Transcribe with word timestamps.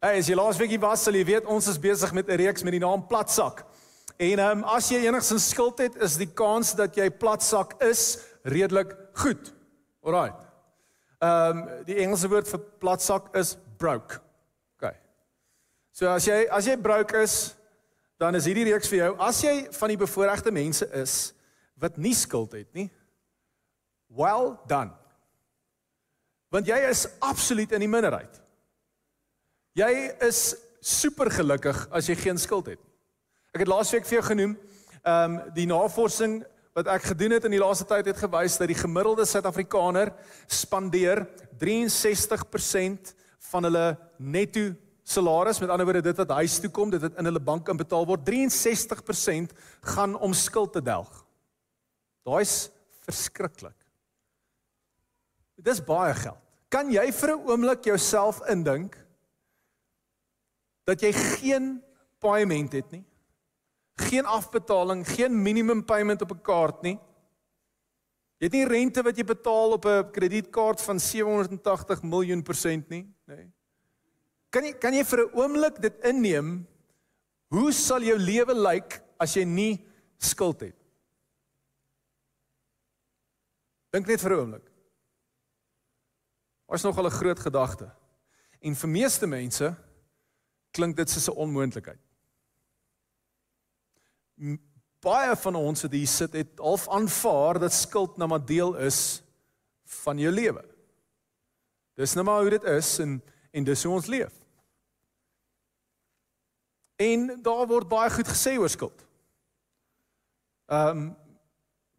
Hey, 0.00 0.16
as 0.16 0.30
jy 0.30 0.36
laasweek 0.38 0.70
hier 0.72 0.80
was, 0.80 1.02
sal 1.04 1.12
jy 1.12 1.26
weet 1.28 1.48
ons 1.52 1.66
is 1.68 1.76
besig 1.76 2.12
met 2.16 2.30
'n 2.30 2.38
reeks 2.40 2.62
met 2.64 2.72
die 2.72 2.80
naam 2.80 3.02
Platsak. 3.06 3.66
En 4.16 4.38
ehm 4.38 4.58
um, 4.58 4.64
as 4.64 4.88
jy 4.88 4.98
enigsins 5.04 5.48
skuld 5.48 5.78
het, 5.78 5.94
is 5.96 6.16
die 6.16 6.28
kans 6.28 6.74
dat 6.76 6.96
jy 6.96 7.10
platsak 7.10 7.74
is 7.82 8.18
redelik 8.42 8.96
goed. 9.12 9.52
Alraai. 10.00 10.32
Ehm 11.20 11.58
um, 11.58 11.84
die 11.84 11.96
Engelse 12.00 12.28
woord 12.28 12.48
vir 12.48 12.60
platsak 12.80 13.28
is 13.36 13.58
broke. 13.76 14.20
OK. 14.76 14.92
So 15.92 16.08
as 16.08 16.24
jy 16.24 16.46
as 16.48 16.64
jy 16.64 16.76
broke 16.76 17.16
is, 17.20 17.54
dan 18.16 18.34
is 18.34 18.44
hierdie 18.44 18.72
reeks 18.72 18.88
vir 18.88 18.98
jou. 18.98 19.14
As 19.18 19.40
jy 19.44 19.68
van 19.72 19.88
die 19.88 20.00
bevoorregte 20.00 20.50
mense 20.50 20.88
is 20.96 21.34
wat 21.76 21.96
nie 21.96 22.14
skuld 22.14 22.52
het 22.52 22.72
nie, 22.72 22.90
well 24.08 24.56
done. 24.66 24.92
Want 26.48 26.66
jy 26.66 26.76
is 26.88 27.06
absoluut 27.20 27.72
in 27.72 27.80
die 27.80 27.88
minderheid. 27.88 28.40
Jy 29.78 29.90
is 30.26 30.56
super 30.82 31.30
gelukkig 31.30 31.84
as 31.94 32.08
jy 32.10 32.16
geen 32.18 32.38
skuld 32.40 32.72
het. 32.72 32.80
Ek 33.54 33.62
het 33.62 33.70
laasweek 33.70 34.06
vir 34.08 34.18
jou 34.18 34.26
genoem, 34.32 34.56
ehm 35.00 35.36
um, 35.36 35.36
die 35.54 35.66
navorsing 35.66 36.40
wat 36.76 36.88
ek 36.90 37.10
gedoen 37.12 37.34
het 37.34 37.46
in 37.46 37.54
die 37.54 37.60
laaste 37.62 37.86
tyd 37.88 38.06
het 38.06 38.18
gewys 38.18 38.56
dat 38.58 38.70
die 38.70 38.78
gemiddelde 38.78 39.26
Suid-Afrikaner 39.26 40.12
spandeer 40.46 41.24
63% 41.58 43.12
van 43.50 43.66
hulle 43.66 43.86
netto 44.18 44.70
salaris, 45.02 45.58
met 45.58 45.70
ander 45.70 45.88
woorde 45.88 46.04
dit 46.06 46.20
wat 46.22 46.36
huis 46.38 46.58
toe 46.62 46.70
kom, 46.70 46.90
dit 46.92 47.02
wat 47.02 47.18
in 47.18 47.26
hulle 47.26 47.42
bank 47.42 47.68
inbetaal 47.72 48.06
word, 48.06 48.22
63% 48.26 49.54
gaan 49.94 50.14
om 50.18 50.34
skuld 50.36 50.72
te 50.76 50.82
delg. 50.82 51.10
Daai's 52.26 52.70
verskriklik. 53.06 53.76
Dis 55.60 55.82
baie 55.84 56.14
geld. 56.16 56.38
Kan 56.70 56.92
jy 56.92 57.10
vir 57.12 57.34
'n 57.34 57.50
oomblik 57.50 57.84
jouself 57.84 58.40
indink 58.48 58.96
dat 60.84 61.00
jy 61.00 61.12
geen 61.12 61.82
paaiement 62.18 62.72
het 62.72 62.90
nie? 62.90 63.04
Geen 64.00 64.26
afbetaling, 64.26 65.04
geen 65.08 65.42
minimum 65.42 65.84
payment 65.84 66.22
op 66.22 66.32
'n 66.32 66.42
kaart 66.42 66.82
nie. 66.82 66.98
Jy 68.40 68.48
het 68.48 68.52
nie 68.52 68.64
rente 68.64 69.02
wat 69.02 69.16
jy 69.16 69.24
betaal 69.24 69.72
op 69.72 69.84
'n 69.84 70.10
kredietkaart 70.10 70.80
van 70.80 71.00
780 71.00 72.02
miljoen 72.02 72.42
persent 72.42 72.88
nie, 72.88 73.04
nê? 73.26 73.36
Nee. 73.36 73.50
Kan 74.50 74.64
jy 74.64 74.72
kan 74.72 74.94
jy 74.94 75.04
vir 75.04 75.20
'n 75.24 75.34
oomblik 75.34 75.80
dit 75.80 76.04
inneem? 76.04 76.66
Hoe 77.50 77.72
sal 77.72 78.02
jou 78.02 78.18
lewe 78.18 78.54
lyk 78.54 79.02
as 79.18 79.34
jy 79.34 79.44
nie 79.44 79.86
skuld 80.18 80.60
het? 80.60 80.76
Dink 83.90 84.06
net 84.06 84.20
vir 84.20 84.32
'n 84.32 84.38
oomblik. 84.38 84.70
Was 86.66 86.82
nog 86.82 86.98
al 86.98 87.06
'n 87.06 87.10
groot 87.10 87.38
gedagte. 87.38 87.90
En 88.60 88.74
vir 88.74 88.88
meeste 88.88 89.26
mense 89.26 89.76
klink 90.70 90.96
dit 90.96 91.10
soos 91.10 91.28
'n 91.28 91.40
onmoontlikheid. 91.46 92.00
Baie 95.00 95.36
van 95.36 95.54
ons 95.54 95.82
wat 95.82 95.92
hier 95.92 96.06
sit 96.06 96.32
het 96.32 96.58
half 96.58 96.88
aanvaar 96.88 97.58
dat 97.58 97.72
skuld 97.72 98.16
nou 98.16 98.28
maar 98.28 98.44
deel 98.44 98.76
is 98.76 99.22
van 99.84 100.18
jou 100.18 100.32
lewe. 100.32 100.64
Dis 101.94 102.14
nou 102.14 102.24
maar 102.24 102.40
hoe 102.40 102.50
dit 102.50 102.62
is 102.62 102.98
en 102.98 103.22
en 103.50 103.64
dis 103.64 103.82
hoe 103.82 103.94
ons 103.94 104.06
leef. 104.06 104.32
En 106.96 107.42
daar 107.42 107.66
word 107.66 107.88
baie 107.88 108.10
goed 108.10 108.28
gesê 108.28 108.58
oor 108.58 108.70
skuld. 108.70 109.06
Ehm 110.66 110.98
um, 110.98 111.16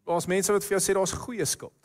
daar's 0.04 0.26
mense 0.26 0.52
wat 0.52 0.64
vir 0.64 0.78
jou 0.78 0.82
sê 0.82 0.94
daar's 0.96 1.12
goeie 1.12 1.44
skuld. 1.44 1.82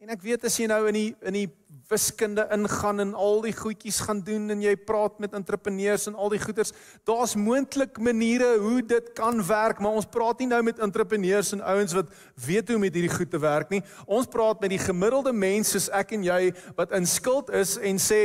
En 0.00 0.08
ek 0.14 0.22
weet 0.22 0.44
as 0.44 0.56
jy 0.56 0.68
nou 0.70 0.86
in 0.88 0.96
die 0.96 1.10
in 1.20 1.36
die 1.36 1.48
wiskunde 1.88 2.46
ingaan 2.52 3.00
en 3.00 3.12
al 3.14 3.42
die 3.44 3.52
goedjies 3.56 4.00
gaan 4.06 4.20
doen 4.24 4.50
en 4.50 4.62
jy 4.62 4.72
praat 4.76 5.18
met 5.22 5.34
entrepreneurs 5.36 6.06
en 6.08 6.14
al 6.14 6.32
die 6.32 6.40
goeders, 6.40 6.72
daar's 7.04 7.34
moontlik 7.36 7.98
maniere 7.98 8.54
hoe 8.62 8.80
dit 8.86 9.12
kan 9.18 9.42
werk, 9.46 9.82
maar 9.82 9.98
ons 10.00 10.08
praat 10.08 10.40
nie 10.40 10.48
nou 10.50 10.62
met 10.64 10.80
entrepreneurs 10.82 11.52
en 11.52 11.64
ouens 11.74 11.92
wat 11.96 12.14
weet 12.46 12.68
hoe 12.68 12.78
om 12.78 12.86
met 12.86 12.96
hierdie 12.96 13.12
goed 13.16 13.30
te 13.30 13.40
werk 13.42 13.70
nie. 13.74 13.82
Ons 14.06 14.30
praat 14.30 14.60
met 14.64 14.72
die 14.72 14.80
gemiddelde 14.80 15.32
mens 15.32 15.74
soos 15.74 15.90
ek 15.92 16.16
en 16.16 16.24
jy 16.24 16.40
wat 16.78 16.94
in 16.96 17.06
skuld 17.06 17.52
is 17.52 17.76
en 17.78 18.00
sê 18.00 18.22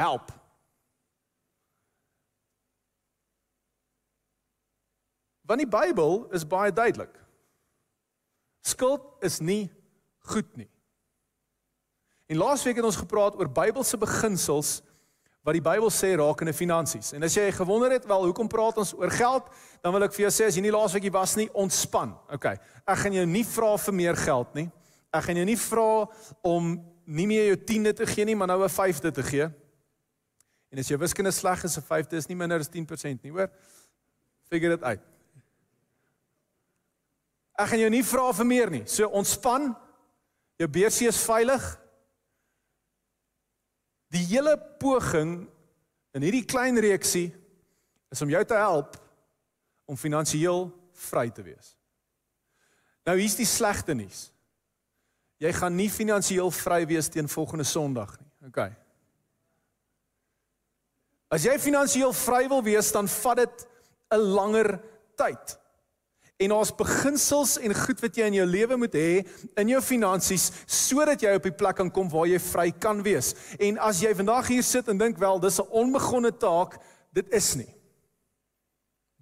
help. 0.00 0.32
Want 5.48 5.64
die 5.64 5.68
Bybel 5.68 6.28
is 6.32 6.46
baie 6.48 6.72
duidelik. 6.72 7.12
Skuld 8.62 9.02
is 9.20 9.40
nie 9.40 9.66
goed 10.30 10.48
nie. 10.56 10.70
En 12.32 12.40
laasweek 12.40 12.78
het 12.80 12.86
ons 12.88 12.96
gepraat 12.96 13.36
oor 13.36 13.50
Bybelse 13.52 13.98
beginsels 14.00 14.80
wat 15.42 15.56
die 15.58 15.64
Bybel 15.64 15.90
sê 15.90 16.12
rakende 16.16 16.54
finansies. 16.54 17.10
En 17.16 17.26
as 17.26 17.34
jy 17.34 17.48
gewonder 17.52 17.90
het 17.92 18.06
wel 18.08 18.28
hoekom 18.28 18.48
praat 18.48 18.78
ons 18.78 18.92
oor 18.94 19.10
geld, 19.10 19.48
dan 19.82 19.92
wil 19.92 20.06
ek 20.06 20.14
vir 20.14 20.24
jou 20.24 20.30
sê 20.32 20.46
as 20.46 20.56
jy 20.56 20.62
nie 20.64 20.72
laasweek 20.72 21.08
hier 21.08 21.16
was 21.16 21.34
nie, 21.36 21.48
ontspan. 21.58 22.14
OK. 22.32 22.46
Ek 22.86 23.02
gaan 23.02 23.18
jou 23.18 23.24
nie 23.26 23.42
vra 23.44 23.72
vir 23.84 23.96
meer 23.98 24.20
geld 24.22 24.54
nie. 24.56 24.68
Ek 25.12 25.26
gaan 25.26 25.42
jou 25.42 25.48
nie 25.50 25.58
vra 25.58 25.88
om 26.46 26.70
nie 27.04 27.26
meer 27.28 27.50
jou 27.50 27.58
10de 27.72 27.92
te 27.98 28.08
gee 28.14 28.28
nie, 28.30 28.38
maar 28.38 28.48
nou 28.48 28.62
'n 28.62 28.70
5de 28.70 29.10
te 29.10 29.22
gee. 29.22 29.50
En 30.70 30.78
as 30.78 30.88
jou 30.88 30.98
wiskunde 30.98 31.32
sleg 31.32 31.64
is, 31.64 31.76
'n 31.76 31.82
5de 31.82 32.16
is 32.16 32.28
nie 32.28 32.36
minder 32.36 32.60
as 32.60 32.68
10% 32.68 33.22
nie, 33.22 33.32
hoor? 33.32 33.50
Figure 34.48 34.76
dit 34.76 34.84
uit. 34.84 35.00
Ek 37.58 37.68
gaan 37.68 37.78
jou 37.78 37.90
nie 37.90 38.04
vra 38.04 38.32
vir 38.32 38.46
meer 38.46 38.70
nie. 38.70 38.86
So 38.86 39.08
ontspan. 39.08 39.76
Jou 40.56 40.68
beursie 40.68 41.08
is 41.08 41.24
veilig. 41.24 41.81
Die 44.12 44.24
hele 44.28 44.56
poging 44.78 45.46
in 46.12 46.24
hierdie 46.26 46.44
klein 46.44 46.76
reeksie 46.80 47.30
is 48.12 48.20
om 48.22 48.32
jou 48.32 48.42
te 48.44 48.58
help 48.58 48.98
om 49.88 49.96
finansiëel 49.96 50.66
vry 51.08 51.30
te 51.32 51.44
wees. 51.46 51.72
Nou 53.08 53.16
hier's 53.18 53.38
die 53.38 53.48
slegte 53.48 53.96
nuus. 53.96 54.28
Jy 55.42 55.50
gaan 55.56 55.74
nie 55.74 55.88
finansiëel 55.90 56.52
vry 56.54 56.84
wees 56.86 57.08
teen 57.10 57.30
volgende 57.30 57.66
Sondag 57.66 58.14
nie. 58.20 58.30
OK. 58.46 58.60
As 61.32 61.46
jy 61.48 61.56
finansiëel 61.58 62.12
vry 62.14 62.44
wil 62.52 62.62
wees, 62.62 62.92
dan 62.92 63.08
vat 63.08 63.40
dit 63.40 63.66
'n 64.12 64.20
langer 64.36 64.78
tyd. 65.16 65.58
En 66.42 66.50
daar's 66.50 66.72
beginsels 66.74 67.58
en 67.62 67.74
goed 67.76 68.00
wat 68.02 68.16
jy 68.18 68.26
in 68.30 68.38
jou 68.40 68.46
lewe 68.48 68.78
moet 68.80 68.96
hê 68.98 69.10
in 69.60 69.68
jou 69.70 69.82
finansies 69.84 70.48
sodat 70.66 71.22
jy 71.22 71.36
op 71.38 71.46
die 71.46 71.54
plek 71.54 71.78
kan 71.78 71.90
kom 71.94 72.10
waar 72.10 72.26
jy 72.26 72.40
vry 72.42 72.70
kan 72.82 73.02
wees. 73.06 73.34
En 73.62 73.78
as 73.78 74.00
jy 74.02 74.10
vandag 74.18 74.50
hier 74.50 74.66
sit 74.66 74.90
en 74.90 74.98
dink 74.98 75.20
wel 75.22 75.38
dis 75.40 75.60
'n 75.60 75.70
onbegonne 75.70 76.32
taak, 76.32 76.80
dit 77.12 77.28
is 77.30 77.54
nie. 77.54 77.70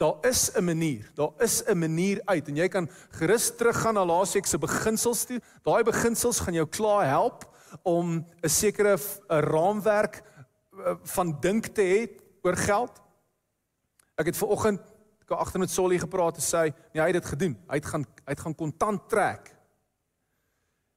Daar 0.01 0.17
is 0.23 0.51
'n 0.55 0.65
manier. 0.65 1.11
Daar 1.15 1.33
is 1.39 1.63
'n 1.67 1.79
manier 1.79 2.21
uit 2.25 2.49
en 2.49 2.57
jy 2.57 2.69
kan 2.69 2.89
gerus 3.11 3.57
teruggaan 3.57 3.95
na 3.95 4.05
laasweek 4.05 4.47
se 4.47 4.59
beginsels 4.59 5.25
toe. 5.25 5.41
Daai 5.63 5.83
beginsels 5.83 6.41
gaan 6.41 6.55
jou 6.55 6.67
klaar 6.67 7.07
help 7.07 7.45
om 7.83 8.25
'n 8.43 8.49
sekere 8.49 8.97
'n 9.29 9.41
raamwerk 9.41 10.23
eh, 10.73 10.95
van 11.03 11.37
dink 11.41 11.67
te 11.67 11.83
hê 11.83 12.09
oor 12.43 12.57
geld. 12.57 13.01
Ek 14.17 14.27
het 14.27 14.37
ver 14.37 14.49
oggend 14.49 14.81
ek 15.31 15.39
agter 15.39 15.63
met 15.63 15.71
Solly 15.71 15.99
gepraat 16.03 16.41
en 16.41 16.45
sê 16.45 16.63
nee, 16.73 17.01
hy 17.01 17.07
het 17.13 17.21
dit 17.21 17.31
gedoen. 17.33 17.57
Hy 17.71 17.79
het 17.79 17.87
gaan 17.87 18.05
hy 18.25 18.35
het 18.35 18.43
gaan 18.43 18.57
kontant 18.59 19.09
trek. 19.11 19.51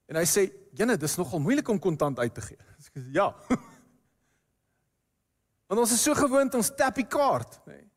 En 0.10 0.18
hy 0.20 0.26
sê, 0.26 0.52
"Jene, 0.74 0.98
dis 0.98 1.18
nogal 1.18 1.40
moeilik 1.40 1.68
om 1.70 1.80
kontant 1.80 2.20
uit 2.20 2.34
te 2.34 2.42
gee." 2.42 2.58
Ek 2.80 2.84
sê, 2.90 3.12
"Ja." 3.14 3.34
Want 5.68 5.80
ons 5.82 5.94
is 5.94 6.04
so 6.04 6.14
gewoond 6.14 6.54
ons 6.54 6.76
tap 6.76 6.96
die 6.96 7.08
kaart, 7.08 7.62
nê. 7.66 7.74
Nee. 7.74 7.90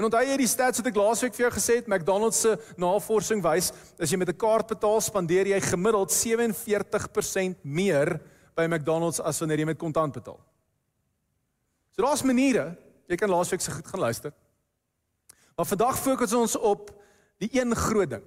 En 0.00 0.06
onthou 0.06 0.22
jy 0.24 0.36
die 0.40 0.48
stats 0.48 0.80
wat 0.80 0.86
ek 0.88 0.96
laasweek 0.96 1.34
vir 1.36 1.44
jou 1.44 1.52
gesê 1.52 1.74
het, 1.76 1.88
McDonald's 1.88 2.38
se 2.40 2.54
navorsing 2.80 3.42
wys, 3.44 3.68
as 4.00 4.08
jy 4.08 4.16
met 4.16 4.30
'n 4.32 4.36
kaart 4.36 4.68
betaal, 4.72 5.00
spandeer 5.00 5.46
jy 5.46 5.60
gemiddeld 5.60 6.10
47% 6.10 7.58
meer 7.62 8.18
by 8.56 8.64
McDonald's 8.64 9.20
as 9.20 9.38
wanneer 9.40 9.58
jy 9.58 9.66
met 9.66 9.78
kontant 9.78 10.14
betaal. 10.14 10.40
So 11.92 12.02
daar's 12.02 12.22
maniere. 12.22 12.78
Jy 13.08 13.16
kan 13.16 13.28
laasweek 13.28 13.60
se 13.60 13.70
goed 13.70 13.86
gaan 13.86 14.00
luister. 14.00 14.32
Maar 15.60 15.68
vandag 15.68 15.98
fokus 15.98 16.32
ons 16.32 16.56
op 16.56 16.88
die 17.36 17.50
een 17.52 17.76
groot 17.76 18.08
ding. 18.10 18.22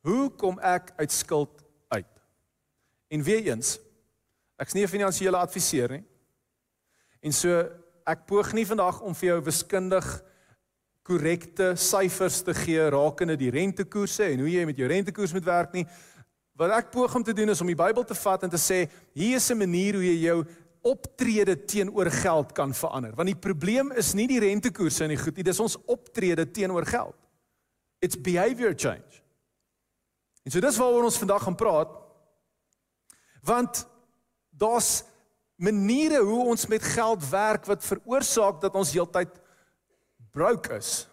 Hoe 0.00 0.30
kom 0.34 0.56
ek 0.58 0.90
uit 0.96 1.12
skuld 1.12 1.62
uit? 1.94 2.16
En 3.14 3.22
weer 3.22 3.46
eens, 3.46 3.76
ek's 4.58 4.74
nie 4.74 4.82
'n 4.82 4.90
finansiële 4.90 5.36
adviseur 5.36 5.90
nie. 5.90 6.04
En 7.22 7.32
so 7.32 7.62
ek 8.04 8.26
poog 8.26 8.52
nie 8.52 8.66
vandag 8.66 9.00
om 9.00 9.14
vir 9.14 9.28
jou 9.28 9.42
wiskundig 9.42 10.22
korrekte 11.02 11.76
syfers 11.76 12.42
te 12.42 12.54
gee 12.54 12.90
rakende 12.90 13.36
die 13.36 13.50
rentekoerse 13.50 14.24
en 14.24 14.38
hoe 14.38 14.50
jy 14.50 14.64
met 14.64 14.76
jou 14.76 14.88
rentekoers 14.88 15.32
moet 15.32 15.44
werk 15.44 15.72
nie. 15.72 15.86
Wat 16.56 16.70
ek 16.70 16.90
poog 16.90 17.14
om 17.14 17.22
te 17.22 17.32
doen 17.32 17.48
is 17.48 17.60
om 17.60 17.66
die 17.66 17.82
Bybel 17.84 18.04
te 18.04 18.14
vat 18.14 18.42
en 18.42 18.50
te 18.50 18.58
sê, 18.58 18.90
hier 19.14 19.36
is 19.36 19.50
'n 19.50 19.58
manier 19.58 19.94
hoe 19.94 20.04
jy 20.04 20.26
jou 20.26 20.44
optrede 20.86 21.56
teenoor 21.64 22.10
geld 22.10 22.52
kan 22.52 22.74
verander. 22.74 23.14
Want 23.14 23.30
die 23.30 23.38
probleem 23.38 23.92
is 23.92 24.12
nie 24.14 24.26
die 24.30 24.40
rentekoerse 24.42 25.04
en 25.04 25.14
die 25.14 25.20
goed 25.20 25.36
nie, 25.36 25.46
dis 25.46 25.60
ons 25.60 25.78
optrede 25.86 26.46
teenoor 26.50 26.86
geld. 26.88 27.16
It's 28.04 28.18
behavior 28.20 28.74
change. 28.76 29.22
En 30.44 30.54
so 30.54 30.62
dis 30.62 30.78
waaroor 30.80 31.08
ons 31.08 31.20
vandag 31.20 31.42
gaan 31.44 31.58
praat. 31.58 31.94
Want 33.44 33.84
daar's 34.50 35.02
maniere 35.58 36.22
hoe 36.22 36.44
ons 36.54 36.66
met 36.70 36.82
geld 36.82 37.24
werk 37.28 37.66
wat 37.66 37.84
veroorsaak 37.84 38.60
dat 38.62 38.74
ons 38.78 38.92
heeltyd 38.94 39.40
broke 40.30 40.76
is. 40.78 41.08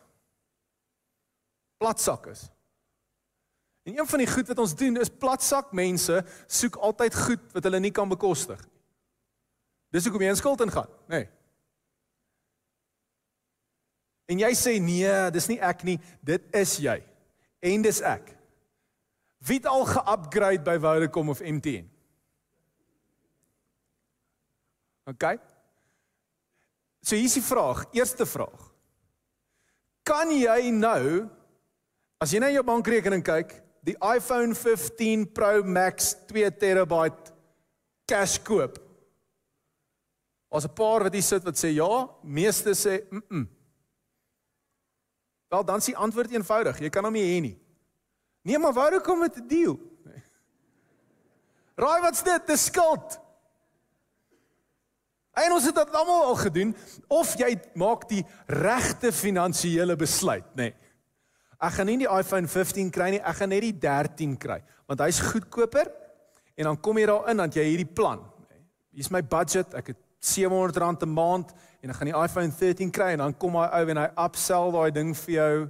Platsak 1.82 2.30
is. 2.32 2.46
En 3.86 3.98
een 3.98 4.08
van 4.08 4.22
die 4.22 4.30
goed 4.30 4.48
wat 4.48 4.62
ons 4.62 4.76
doen 4.76 4.98
is 4.98 5.10
platsak 5.10 5.74
mense 5.78 6.22
soek 6.48 6.78
altyd 6.82 7.18
goed 7.26 7.52
wat 7.54 7.68
hulle 7.68 7.82
nie 7.84 7.94
kan 7.94 8.10
bekostig 8.10 8.62
nie. 8.62 8.75
Dis 9.96 10.04
hoekom 10.04 10.26
jy 10.26 10.34
in 10.34 10.40
skuld 10.40 10.60
ingaan, 10.66 10.92
nê? 11.08 11.22
Nee. 11.24 11.32
En 14.26 14.42
jy 14.42 14.50
sê 14.58 14.74
nee, 14.82 15.12
dis 15.32 15.48
nie 15.52 15.60
ek 15.64 15.84
nie, 15.88 16.00
dit 16.26 16.48
is 16.58 16.72
jy. 16.82 16.98
En 17.64 17.84
dis 17.86 18.00
ek. 18.04 18.32
Wie 19.46 19.60
het 19.62 19.68
al 19.70 19.86
ge-upgrade 19.86 20.66
by 20.66 20.76
Vodacom 20.82 21.30
of 21.30 21.44
MTN? 21.46 21.86
OK. 25.06 25.26
So 27.06 27.14
hier 27.14 27.30
is 27.30 27.38
die 27.38 27.46
vraag, 27.46 27.86
eerste 27.94 28.26
vraag. 28.26 28.72
Kan 30.06 30.34
jy 30.34 30.72
nou 30.74 31.28
as 32.22 32.34
jy 32.34 32.42
na 32.42 32.50
jou 32.50 32.66
bankrekening 32.66 33.22
kyk, 33.26 33.54
die 33.86 33.96
iPhone 34.02 34.58
15 34.58 35.28
Pro 35.38 35.62
Max 35.62 36.16
2 36.34 36.50
terabyte 36.58 37.32
cash 38.10 38.42
koop? 38.42 38.82
As 40.50 40.66
'n 40.66 40.74
paar 40.74 41.04
wat 41.04 41.14
hier 41.14 41.24
sit 41.24 41.44
wat 41.44 41.58
sê 41.58 41.74
ja, 41.74 42.10
meeste 42.24 42.76
sê 42.76 43.04
mm. 43.10 43.24
-mm. 43.30 43.48
Wel 45.48 45.66
dan 45.66 45.78
is 45.78 45.86
die 45.86 45.98
antwoord 45.98 46.32
eenvoudig, 46.32 46.80
jy 46.80 46.90
kan 46.90 47.04
hom 47.04 47.14
nie 47.14 47.24
hê 47.24 47.42
nie. 47.42 47.60
Nee, 48.42 48.60
maar 48.60 48.74
waar 48.74 49.02
kom 49.02 49.22
dit 49.22 49.38
'n 49.38 49.48
deal? 49.48 49.80
Nee. 50.04 50.24
Raai 51.76 52.02
wat's 52.02 52.24
dit? 52.24 52.48
Dis 52.48 52.66
skuld. 52.66 53.20
En 55.34 55.52
ons 55.52 55.66
het 55.66 55.76
dit 55.76 55.96
almal 55.96 56.24
al 56.24 56.36
gedoen 56.36 56.76
of 57.08 57.34
jy 57.36 57.60
maak 57.74 58.08
die 58.08 58.26
regte 58.48 59.12
finansiële 59.12 59.96
besluit, 59.96 60.48
nê. 60.56 60.72
Nee. 60.72 60.76
Ek 61.60 61.74
gaan 61.78 61.88
nie 61.90 61.98
die 62.04 62.12
iPhone 62.12 62.48
15 62.52 62.92
kry 62.92 63.10
nie, 63.16 63.22
ek 63.24 63.40
gaan 63.40 63.50
net 63.50 63.64
die 63.64 63.78
13 63.80 64.38
kry, 64.38 64.60
want 64.88 65.00
hy's 65.06 65.22
goedkoper 65.24 65.92
en 66.56 66.70
dan 66.70 66.80
kom 66.80 66.98
jy 67.00 67.06
daarin 67.10 67.38
dan 67.38 67.54
jy 67.56 67.64
hierdie 67.64 67.94
plan. 67.96 68.24
Hier's 68.96 69.12
my 69.12 69.22
budget, 69.22 69.74
ek 69.76 69.94
het 69.94 70.02
R700 70.26 71.06
'n 71.06 71.14
maand 71.14 71.54
en 71.82 71.90
ek 71.90 71.96
gaan 71.96 72.12
die 72.12 72.24
iPhone 72.24 72.52
13 72.52 72.92
kry 72.92 73.14
en 73.14 73.20
dan 73.20 73.38
kom 73.38 73.56
hy 73.56 73.68
ou 73.70 73.90
en 73.90 73.98
hy 73.98 74.10
upsell 74.26 74.72
daai 74.72 74.92
ding 74.92 75.14
vir 75.14 75.36
jou. 75.36 75.70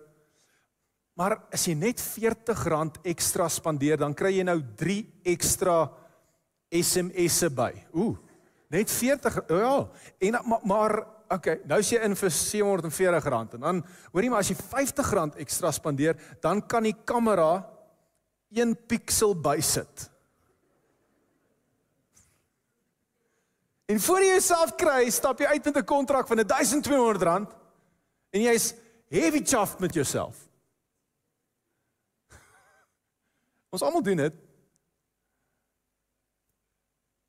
Maar 1.16 1.38
as 1.52 1.68
jy 1.68 1.76
net 1.76 2.00
R40 2.00 3.04
ekstra 3.04 3.50
spandeer, 3.50 3.98
dan 3.98 4.14
kry 4.14 4.38
jy 4.38 4.44
nou 4.44 4.62
3 4.76 5.04
ekstra 5.26 5.90
SMS'e 6.72 7.50
by. 7.50 7.72
Ooh, 7.94 8.18
Net 8.68 8.92
40 8.92 9.42
ja. 9.48 9.90
En 10.20 10.40
maar, 10.44 10.60
maar 10.64 10.94
okay, 11.30 11.60
nou 11.70 11.80
as 11.80 11.92
jy 11.92 12.02
in 12.06 12.18
vir 12.18 12.32
R740 12.32 13.56
en 13.58 13.64
dan 13.64 13.82
hoorie 14.14 14.32
maar 14.34 14.44
as 14.44 14.52
jy 14.52 14.58
R50 14.58 15.40
ekstra 15.44 15.72
spandeer, 15.76 16.18
dan 16.42 16.64
kan 16.66 16.86
die 16.86 16.96
kamera 17.06 17.64
1 18.56 18.76
piksel 18.90 19.36
bysit. 19.38 20.10
En 23.86 24.00
voor 24.00 24.20
jy 24.20 24.32
jouself 24.34 24.74
kry, 24.76 25.10
stap 25.14 25.40
jy 25.40 25.46
uit 25.46 25.66
met 25.66 25.78
'n 25.78 25.86
kontrak 25.86 26.28
van 26.28 26.40
R1200 26.40 27.54
en 28.30 28.42
jy's 28.42 28.74
heavy 29.08 29.42
chuffed 29.46 29.80
met 29.80 29.94
jouself. 29.94 30.50
Ons 33.74 33.82
almal 33.82 34.04
doen 34.04 34.18
dit. 34.18 34.34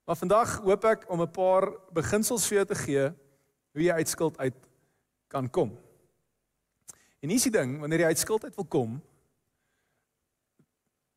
Maar 0.04 0.16
vandag 0.16 0.56
hoop 0.62 0.84
ek 0.84 1.10
om 1.10 1.20
'n 1.20 1.30
paar 1.30 1.76
beginsels 1.92 2.46
vir 2.46 2.56
jou 2.56 2.66
te 2.66 2.74
gee 2.74 3.04
hoe 3.72 3.82
jy 3.82 3.92
uit 3.92 4.08
skuld 4.08 4.38
uit 4.38 4.54
kan 5.28 5.50
kom. 5.50 5.78
En 7.20 7.28
hier's 7.28 7.42
die 7.42 7.52
ding, 7.52 7.80
wanneer 7.80 7.98
jy 7.98 8.06
uit 8.06 8.18
skuld 8.18 8.44
uit 8.44 8.54
wil 8.54 8.64
kom, 8.64 9.02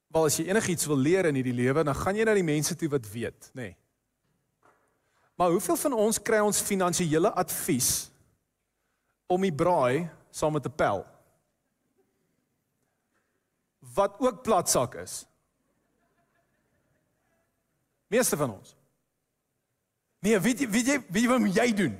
wel 0.08 0.26
as 0.26 0.38
jy 0.38 0.48
enigiets 0.50 0.86
wil 0.86 0.98
leer 0.98 1.26
in 1.26 1.36
hierdie 1.36 1.54
lewe, 1.54 1.84
dan 1.84 1.96
gaan 1.96 2.16
jy 2.16 2.24
na 2.24 2.34
die 2.34 2.44
mense 2.44 2.76
toe 2.76 2.90
wat 2.90 3.12
weet, 3.12 3.52
nê. 3.54 3.62
Nee. 3.62 3.78
Maar 5.40 5.50
hoeveel 5.50 5.76
van 5.76 5.94
ons 5.94 6.18
kry 6.20 6.42
ons 6.44 6.60
finansiële 6.60 7.30
advies 7.32 8.10
om 9.32 9.46
die 9.46 9.54
braai 9.56 10.10
saam 10.36 10.52
met 10.54 10.66
'n 10.68 10.76
pel? 10.76 11.06
Wat 13.96 14.20
ook 14.20 14.42
platsak 14.44 14.96
is. 14.96 15.26
Meeste 18.08 18.38
van 18.38 18.52
ons. 18.52 18.76
Nee, 20.20 20.40
weet 20.40 20.60
jy 20.60 20.70
weet 20.70 20.86
jy 20.86 20.98
weet 21.08 21.24
jy 21.24 21.30
wat 21.30 21.56
jy 21.56 21.74
doen? 21.74 21.96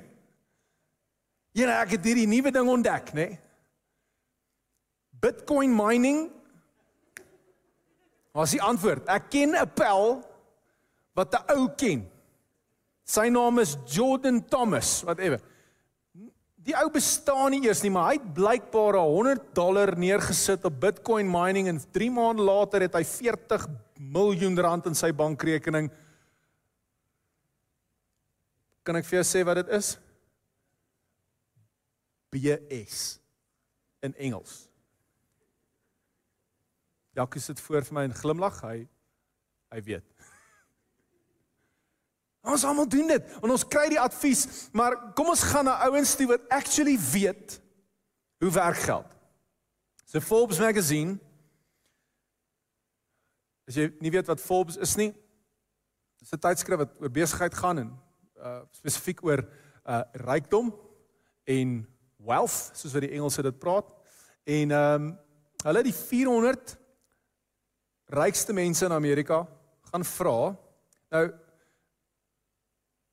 Ja, 1.52 1.66
nou, 1.66 1.80
ek 1.80 1.90
het 1.90 2.04
hierdie 2.04 2.28
nuwe 2.28 2.50
ding 2.50 2.68
ontdek, 2.68 3.12
nê? 3.12 3.28
Nee? 3.28 3.40
Bitcoin 5.10 5.74
mining. 5.76 6.30
Wat 8.32 8.44
is 8.44 8.50
die 8.50 8.62
antwoord? 8.62 9.08
Ek 9.08 9.30
ken 9.30 9.56
'n 9.56 9.72
pel 9.74 10.20
wat 11.14 11.34
'n 11.34 11.56
ou 11.56 11.68
ken. 11.74 12.19
Sy 13.10 13.26
naam 13.32 13.58
is 13.58 13.74
Jordan 13.90 14.38
Thomas, 14.46 15.00
whatever. 15.06 15.40
Die 16.60 16.76
ou 16.76 16.90
bestaan 16.92 17.54
nie 17.54 17.64
eers 17.64 17.80
nie, 17.82 17.90
maar 17.90 18.10
hy 18.10 18.18
het 18.18 18.28
blykbaar 18.36 19.00
100 19.00 19.48
dollar 19.56 19.94
neergesit 19.98 20.66
op 20.68 20.76
Bitcoin 20.82 21.26
mining 21.30 21.70
en 21.72 21.80
3 21.80 22.10
maande 22.14 22.44
later 22.46 22.84
het 22.84 22.94
hy 22.94 23.02
40 23.08 23.64
miljoen 23.98 24.58
rand 24.60 24.90
in 24.90 24.98
sy 24.98 25.10
bankrekening 25.16 25.88
Kan 28.90 28.96
ek 28.98 29.06
vir 29.06 29.20
jou 29.20 29.26
sê 29.28 29.42
wat 29.46 29.60
dit 29.60 29.72
is? 29.76 29.92
BS 32.34 33.00
in 34.06 34.14
Engels. 34.16 34.64
Jacques 37.14 37.44
sit 37.44 37.60
voor 37.60 37.84
vir 37.86 37.96
my 37.98 38.04
en 38.08 38.16
glimlag. 38.16 38.58
Hy 38.64 38.78
hy 39.70 39.82
weet. 39.86 40.09
Ons 42.40 42.64
almal 42.64 42.88
doen 42.88 43.06
dit 43.06 43.32
en 43.42 43.50
ons 43.50 43.66
kry 43.68 43.88
die 43.92 44.00
advies, 44.00 44.46
maar 44.72 44.96
kom 45.14 45.28
ons 45.32 45.42
gaan 45.52 45.68
na 45.68 45.76
ouens 45.88 46.14
toe 46.16 46.26
wat 46.30 46.46
actually 46.48 46.96
weet 47.12 47.58
hoe 48.40 48.52
werk 48.52 48.80
geld. 48.86 49.18
So 50.04 50.20
Forbes 50.20 50.58
magazine 50.58 51.18
As 53.70 53.76
jy 53.78 53.86
nie 54.02 54.10
weet 54.10 54.26
wat 54.26 54.40
Forbes 54.42 54.74
is 54.82 54.96
nie, 54.98 55.12
dis 56.18 56.32
'n 56.34 56.42
tydskrif 56.42 56.80
wat 56.80 56.94
oor 56.98 57.10
besigheid 57.14 57.54
gaan 57.54 57.78
en 57.78 57.90
uh 58.42 58.62
spesifiek 58.74 59.22
oor 59.22 59.44
uh 59.86 60.02
rykdom 60.26 60.72
en 61.46 61.86
wealth 62.18 62.74
soos 62.74 62.96
wat 62.96 63.06
die 63.06 63.14
Engelse 63.14 63.42
dit 63.46 63.58
praat. 63.62 63.86
En 64.44 64.74
ehm 64.74 65.06
um, 65.06 65.18
hulle 65.62 65.82
die 65.86 65.94
400 65.94 66.74
rykste 68.10 68.52
mense 68.52 68.84
in 68.84 68.92
Amerika 68.92 69.46
gaan 69.92 70.04
vra. 70.04 70.56
Nou 71.14 71.24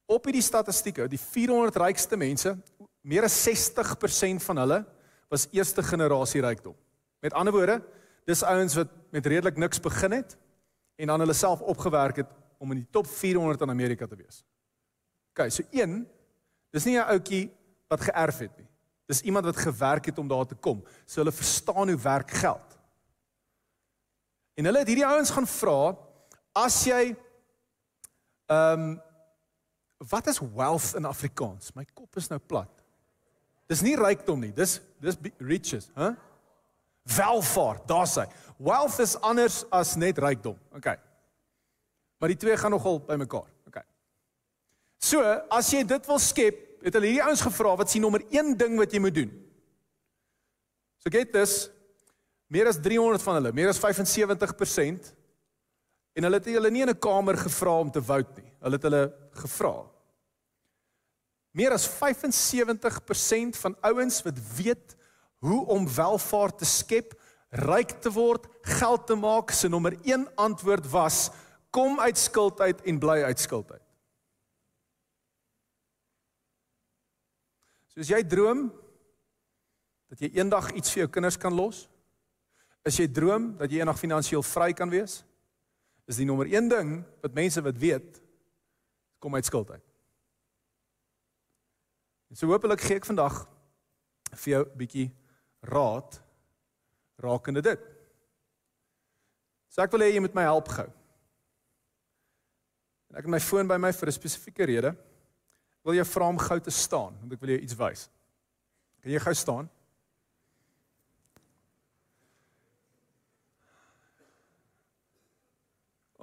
op 0.08 0.28
hierdie 0.28 0.44
statistieke, 0.44 1.08
die 1.12 1.20
400 1.20 1.76
rykste 1.84 2.18
mense, 2.20 2.56
meer 3.08 3.28
as 3.28 3.36
60% 3.48 4.44
van 4.44 4.62
hulle 4.64 4.82
was 5.32 5.48
eerste 5.56 5.84
generasie 5.84 6.42
rykdom. 6.44 6.76
Met 7.24 7.36
ander 7.36 7.54
woorde, 7.54 7.82
dis 8.28 8.44
ouens 8.44 8.76
wat 8.80 8.92
met 9.16 9.26
redelik 9.26 9.60
niks 9.60 9.82
begin 9.84 10.20
het 10.20 10.38
en 10.98 11.12
dan 11.12 11.24
hulle 11.24 11.36
self 11.36 11.62
opgewerk 11.62 12.24
het 12.24 12.32
om 12.58 12.72
in 12.74 12.82
die 12.82 12.92
top 12.92 13.08
400 13.08 13.62
in 13.68 13.74
Amerika 13.74 14.08
te 14.08 14.18
wees. 14.20 14.42
OK, 15.36 15.50
so 15.54 15.64
een, 15.72 16.02
dis 16.74 16.86
nie 16.86 16.98
'n 16.98 17.10
ouetjie 17.14 17.52
wat 17.88 18.02
geërf 18.02 18.40
het 18.40 18.58
nie. 18.58 18.68
Dis 19.08 19.22
iemand 19.22 19.46
wat 19.46 19.58
gewerk 19.58 20.06
het 20.06 20.18
om 20.18 20.28
daar 20.28 20.46
te 20.46 20.56
kom. 20.56 20.84
So 21.06 21.22
hulle 21.22 21.32
verstaan 21.32 21.88
hoe 21.88 22.02
werk 22.02 22.32
geld. 22.32 22.80
En 24.56 24.66
hulle 24.66 24.80
het 24.80 24.88
hierdie 24.88 25.06
ouens 25.06 25.30
gaan 25.30 25.48
vra, 25.48 25.96
as 26.54 26.84
jy 26.84 27.16
ehm 28.48 28.82
um, 28.82 29.02
wat 29.98 30.27
is 30.27 30.39
wealth 30.39 30.94
in 30.96 31.06
Afrikaans? 31.10 31.74
My 31.75 31.86
kop 31.94 32.20
is 32.20 32.30
nou 32.30 32.39
plat. 32.39 32.72
Dis 33.68 33.84
nie 33.84 33.96
rykdom 34.00 34.39
nie, 34.46 34.54
dis 34.56 34.77
dis 35.04 35.18
riches, 35.44 35.89
hè? 35.96 36.12
Huh? 36.12 36.16
Welvaart, 37.08 37.86
daar's 37.88 38.18
hy. 38.20 38.25
Wealth 38.60 39.00
is 39.00 39.13
anders 39.24 39.62
as 39.72 39.94
net 39.96 40.18
rykdom. 40.20 40.58
OK. 40.75 40.89
Maar 42.20 42.34
die 42.34 42.39
twee 42.42 42.58
gaan 42.60 42.74
nogal 42.75 43.00
bymekaar. 43.08 43.48
So, 44.98 45.22
as 45.54 45.70
jy 45.72 45.84
dit 45.88 46.10
wil 46.10 46.20
skep, 46.22 46.63
het 46.84 46.96
hulle 46.98 47.10
hierdie 47.12 47.25
ouens 47.25 47.44
gevra 47.46 47.75
wat 47.77 47.92
sien 47.92 48.04
nommer 48.06 48.24
1 48.34 48.56
ding 48.60 48.77
wat 48.80 48.94
jy 48.94 49.01
moet 49.01 49.16
doen. 49.16 49.32
So 51.04 51.12
get 51.13 51.32
this, 51.34 51.68
meer 52.51 52.70
as 52.70 52.80
300 52.82 53.24
van 53.24 53.39
hulle, 53.39 53.54
meer 53.56 53.72
as 53.72 53.80
75% 53.82 55.12
en 56.18 56.26
hulle 56.26 56.40
het 56.40 56.50
hulle 56.50 56.72
nie 56.74 56.82
in 56.82 56.90
'n 56.90 57.00
kamer 57.00 57.38
gevra 57.38 57.80
om 57.80 57.92
te 57.92 58.02
vote 58.02 58.42
nie. 58.42 58.52
Hulle 58.60 58.76
het 58.76 58.84
hulle 58.84 59.14
gevra. 59.32 59.86
Meer 61.52 61.72
as 61.72 61.88
75% 61.88 63.58
van 63.58 63.76
ouens 63.82 64.24
wat 64.24 64.40
weet 64.58 64.96
hoe 65.40 65.66
om 65.66 65.88
welvaart 65.88 66.58
te 66.58 66.66
skep, 66.66 67.14
ryk 67.50 68.02
te 68.02 68.12
word, 68.12 68.48
geld 68.62 69.08
te 69.08 69.16
maak, 69.16 69.52
se 69.52 69.68
nommer 69.68 69.94
1 70.04 70.28
antwoord 70.36 70.90
was: 70.90 71.30
kom 71.70 72.00
uit 72.00 72.18
skuld 72.18 72.60
uit 72.60 72.82
en 72.82 73.00
bly 73.00 73.24
uit 73.24 73.40
skuld 73.40 73.72
uit. 73.72 73.82
Soos 77.94 78.08
jy 78.08 78.24
droom 78.24 78.72
dat 80.10 80.20
jy 80.20 80.32
eendag 80.34 80.72
iets 80.72 80.92
vir 80.92 81.04
jou 81.04 81.10
kinders 81.10 81.38
kan 81.38 81.54
los, 81.54 81.88
as 82.86 82.98
jy 82.98 83.08
droom 83.08 83.58
dat 83.58 83.72
jy 83.72 83.80
eendag 83.80 84.00
finansiëel 84.00 84.44
vry 84.44 84.74
kan 84.74 84.90
wees, 84.90 85.24
is 86.08 86.20
die 86.20 86.26
nommer 86.26 86.48
1 86.48 86.70
ding 86.72 86.94
wat 87.22 87.36
mense 87.36 87.62
wat 87.62 87.78
weet 87.78 88.22
kom 89.20 89.36
uit 89.36 89.46
skuld 89.46 89.72
uit. 89.72 89.84
En 92.32 92.40
so 92.40 92.48
hopelik 92.52 92.84
gee 92.84 93.00
ek 93.00 93.08
vandag 93.08 93.44
vir 94.32 94.52
jou 94.54 94.64
'n 94.66 94.78
bietjie 94.78 95.10
raad 95.62 96.22
rakende 97.20 97.62
dit. 97.62 97.80
So 99.70 99.82
ek 99.82 99.92
wil 99.92 100.02
hê 100.02 100.14
jy 100.14 100.20
moet 100.20 100.36
my 100.36 100.44
help 100.44 100.68
gou. 100.68 100.88
En 103.10 103.18
ek 103.18 103.26
het 103.26 103.32
my 103.32 103.40
foon 103.40 103.68
by 103.68 103.78
my 103.78 103.92
vir 103.92 104.08
'n 104.08 104.12
spesifieke 104.12 104.66
rede. 104.66 104.96
Wil 105.84 105.94
jou 105.94 106.06
vra 106.06 106.28
om 106.28 106.38
gou 106.38 106.60
te 106.60 106.72
staan 106.72 107.16
want 107.20 107.34
ek 107.34 107.40
wil 107.40 107.50
jou 107.50 107.60
iets 107.60 107.76
wys. 107.76 108.10
Kan 109.02 109.12
jy 109.12 109.20
gou 109.20 109.34
staan? 109.34 109.70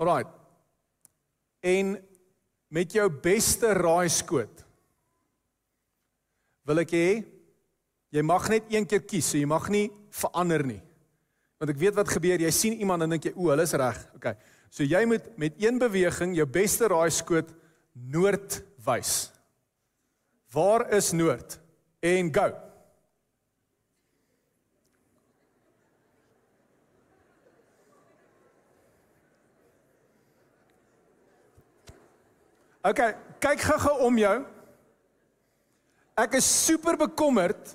Alraai. 0.05 0.25
En 1.65 1.97
met 2.69 2.93
jou 2.93 3.07
beste 3.25 3.73
raaiskoot 3.77 4.65
wil 6.65 6.81
ek 6.81 6.93
hê 6.97 7.09
jy 8.15 8.23
mag 8.25 8.47
net 8.53 8.69
een 8.73 8.87
keer 8.89 9.03
kies, 9.05 9.27
so 9.33 9.41
jy 9.41 9.49
mag 9.49 9.67
nie 9.73 9.89
verander 10.15 10.63
nie. 10.65 10.81
Want 11.61 11.73
ek 11.75 11.81
weet 11.81 11.97
wat 11.99 12.13
gebeur, 12.13 12.41
jy 12.41 12.53
sien 12.55 12.77
iemand 12.79 13.05
en 13.05 13.11
dink 13.17 13.25
jy, 13.25 13.33
"O, 13.37 13.49
hulle 13.51 13.63
is 13.63 13.73
reg." 13.73 13.99
Okay. 14.17 14.37
So 14.71 14.83
jy 14.83 15.05
moet 15.05 15.37
met 15.39 15.55
een 15.59 15.79
beweging 15.79 16.35
jou 16.37 16.47
beste 16.47 16.89
raaiskoot 16.89 17.55
noord 17.93 18.63
wys. 18.85 19.31
Waar 20.53 20.91
is 20.93 21.13
noord? 21.13 21.61
En 22.01 22.33
go. 22.35 22.64
Okay, 32.85 33.15
kyk 33.41 33.63
gou-gou 33.65 33.95
om 34.05 34.19
jou. 34.21 34.35
Ek 36.21 36.37
is 36.37 36.45
super 36.45 36.99
bekommerd 37.01 37.73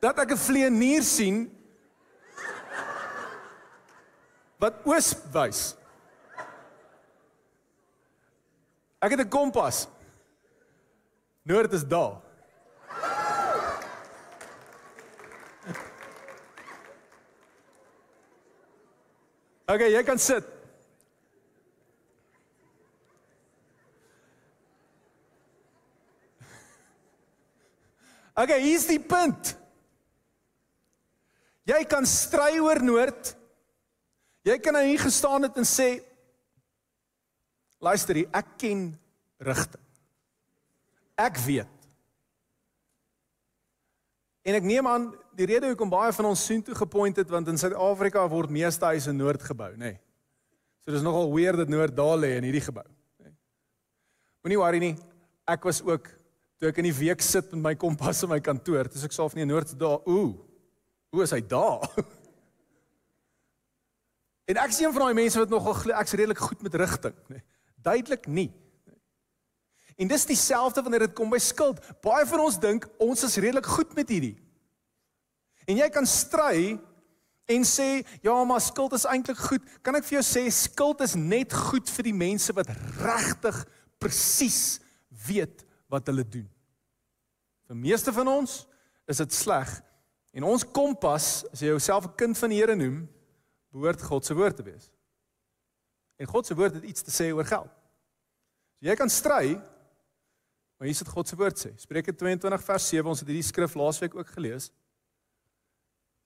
dat 0.00 0.16
ek 0.24 0.32
'n 0.32 0.40
vleenier 0.40 1.04
sien 1.04 1.44
wat 4.56 4.80
oos 4.88 5.12
wys. 5.32 5.76
Ek 9.04 9.12
het 9.12 9.20
'n 9.20 9.28
kompas. 9.28 9.88
Noord 11.44 11.72
is 11.72 11.84
daar. 11.84 12.24
Okay, 19.66 19.92
jy 19.92 20.02
kan 20.02 20.18
sit. 20.18 20.55
Okay, 28.36 28.60
hier's 28.60 28.84
die 28.88 29.00
punt. 29.00 29.54
Jy 31.66 31.80
kan 31.88 32.04
stry 32.06 32.58
oor 32.62 32.82
noord. 32.84 33.32
Jy 34.46 34.58
kan 34.62 34.76
nou 34.76 34.84
hier 34.86 35.00
gestaan 35.02 35.48
het 35.48 35.56
en 35.58 35.66
sê 35.66 35.96
luister 37.82 38.20
hier, 38.20 38.28
ek 38.36 38.52
ken 38.60 38.84
rigting. 39.42 39.82
Ek 41.18 41.40
weet. 41.46 41.72
En 44.46 44.58
ek 44.60 44.66
neem 44.68 44.86
aan 44.86 45.08
die 45.36 45.48
rede 45.48 45.72
hoekom 45.72 45.90
baie 45.90 46.12
van 46.14 46.28
ons 46.28 46.44
soontoe 46.46 46.76
gepoint 46.78 47.18
het 47.18 47.32
want 47.32 47.48
in 47.50 47.58
Suid-Afrika 47.58 48.22
word 48.30 48.52
meeste 48.54 48.86
huise 48.92 49.10
in 49.10 49.18
noord 49.18 49.42
gebou, 49.42 49.72
nê. 49.74 49.96
Nee. 49.96 49.98
So 50.86 50.94
dis 50.94 51.02
nogal 51.02 51.32
weird 51.32 51.64
dat 51.64 51.72
noord 51.72 51.96
daar 51.98 52.20
lê 52.20 52.36
in 52.36 52.46
hierdie 52.46 52.62
gebou, 52.68 52.86
nê. 53.24 53.32
Nee. 53.32 53.34
Moenie 54.44 54.60
worry 54.60 54.82
nie. 54.84 54.94
Ek 55.50 55.66
was 55.66 55.80
ook 55.82 56.12
toe 56.56 56.70
ek 56.70 56.80
in 56.80 56.88
die 56.88 56.96
week 56.96 57.24
sit 57.24 57.50
met 57.52 57.62
my 57.62 57.74
kompas 57.78 58.22
in 58.24 58.32
my 58.32 58.40
kantoor, 58.40 58.88
dis 58.92 59.04
ek 59.04 59.14
self 59.14 59.36
nie 59.36 59.46
noord 59.48 59.74
daar. 59.78 60.00
Ooh. 60.08 60.32
Hoe 61.12 61.24
is 61.24 61.32
hy 61.34 61.42
daar? 61.44 61.84
en 64.50 64.60
ek 64.64 64.76
sien 64.76 64.92
van 64.94 65.06
daai 65.06 65.18
mense 65.18 65.40
wat 65.40 65.52
nogal 65.52 65.92
ek's 66.00 66.16
redelik 66.16 66.40
goed 66.40 66.64
met 66.64 66.78
rigting, 66.80 67.16
nê. 67.32 67.42
Duidelik 67.86 68.26
nie. 68.26 68.48
En 69.96 70.10
dis 70.10 70.26
dieselfde 70.28 70.82
wanneer 70.84 71.06
dit 71.06 71.14
kom 71.16 71.30
by 71.32 71.38
skuld. 71.40 71.78
Baie 72.04 72.26
van 72.28 72.42
ons 72.44 72.58
dink 72.60 72.84
ons 73.00 73.24
is 73.24 73.38
redelik 73.40 73.68
goed 73.70 73.94
met 73.96 74.10
hierdie. 74.12 74.34
En 75.66 75.78
jy 75.78 75.86
kan 75.92 76.06
stry 76.08 76.76
en 77.46 77.62
sê, 77.64 78.04
"Ja, 78.22 78.44
maar 78.44 78.60
skuld 78.60 78.92
is 78.92 79.06
eintlik 79.06 79.38
goed." 79.38 79.62
Kan 79.82 79.96
ek 79.96 80.04
vir 80.04 80.20
jou 80.20 80.24
sê 80.24 80.50
skuld 80.50 81.00
is 81.00 81.14
net 81.14 81.52
goed 81.52 81.88
vir 81.88 82.02
die 82.02 82.12
mense 82.12 82.52
wat 82.52 82.68
regtig 83.00 83.66
presies 83.98 84.80
weet 85.26 85.64
wat 85.92 86.06
hulle 86.06 86.24
doen. 86.28 86.46
Vir 87.66 87.76
meeste 87.76 88.12
van 88.14 88.28
ons 88.28 88.64
is 89.10 89.22
dit 89.22 89.32
sleg. 89.34 89.70
En 90.36 90.46
ons 90.46 90.64
kompas, 90.64 91.44
as 91.52 91.62
jy 91.62 91.72
jouself 91.72 92.06
'n 92.06 92.16
kind 92.16 92.38
van 92.38 92.50
die 92.50 92.58
Here 92.58 92.76
noem, 92.76 93.08
behoort 93.72 94.02
God 94.02 94.24
se 94.24 94.34
woord 94.34 94.56
te 94.56 94.62
wees. 94.62 94.90
En 96.18 96.26
God 96.26 96.46
se 96.46 96.54
woord 96.54 96.74
het 96.74 96.84
iets 96.84 97.02
te 97.02 97.10
sê 97.10 97.32
oor 97.32 97.44
geld. 97.44 97.70
So 98.76 98.86
jy 98.86 98.94
kan 98.94 99.08
stry, 99.08 99.54
maar 100.76 100.88
hier 100.88 100.94
sit 100.94 101.08
God 101.08 101.28
se 101.28 101.36
woord 101.36 101.58
sê. 101.58 101.72
Spreuke 101.76 102.12
22 102.12 102.64
vers 102.64 102.88
7, 102.88 103.08
ons 103.08 103.20
het 103.20 103.28
hierdie 103.28 103.46
skrif 103.46 103.74
laasweek 103.74 104.14
ook 104.14 104.28
gelees. 104.28 104.70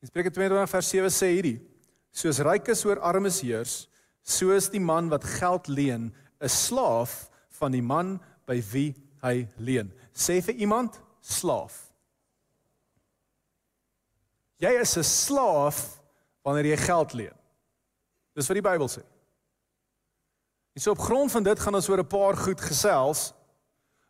In 0.00 0.09
Spreuke 0.09 0.31
22 0.31 0.71
vers 0.71 0.88
7 0.88 1.11
sê 1.12 1.29
hierdie: 1.35 1.59
Soos 2.11 2.40
rykes 2.40 2.85
oor 2.85 2.99
armes 3.05 3.40
heers, 3.45 3.88
so 4.23 4.50
is 4.50 4.71
die 4.73 4.81
man 4.81 5.11
wat 5.12 5.25
geld 5.25 5.69
leen 5.69 6.12
'n 6.40 6.49
slaaf 6.49 7.31
van 7.61 7.73
die 7.73 7.83
man 7.83 8.19
by 8.47 8.61
wie 8.73 8.95
hy 9.23 9.47
leen. 9.57 9.93
Sê 10.15 10.41
vir 10.45 10.55
iemand 10.55 11.00
slaaf. 11.21 11.91
Jy 14.61 14.73
is 14.81 14.97
'n 14.97 15.05
slaaf 15.05 16.00
wanneer 16.45 16.67
jy 16.67 16.77
geld 16.77 17.12
leen. 17.12 17.37
Dis 18.35 18.47
wat 18.49 18.55
die 18.55 18.69
Bybel 18.69 18.89
sê. 18.89 19.03
En 20.75 20.81
so 20.81 20.91
op 20.91 20.99
grond 20.99 21.33
van 21.33 21.43
dit 21.43 21.61
gaan 21.61 21.75
ons 21.75 21.89
oor 21.89 21.99
'n 21.99 22.07
paar 22.07 22.37
goed 22.37 22.61
gesels 22.61 23.33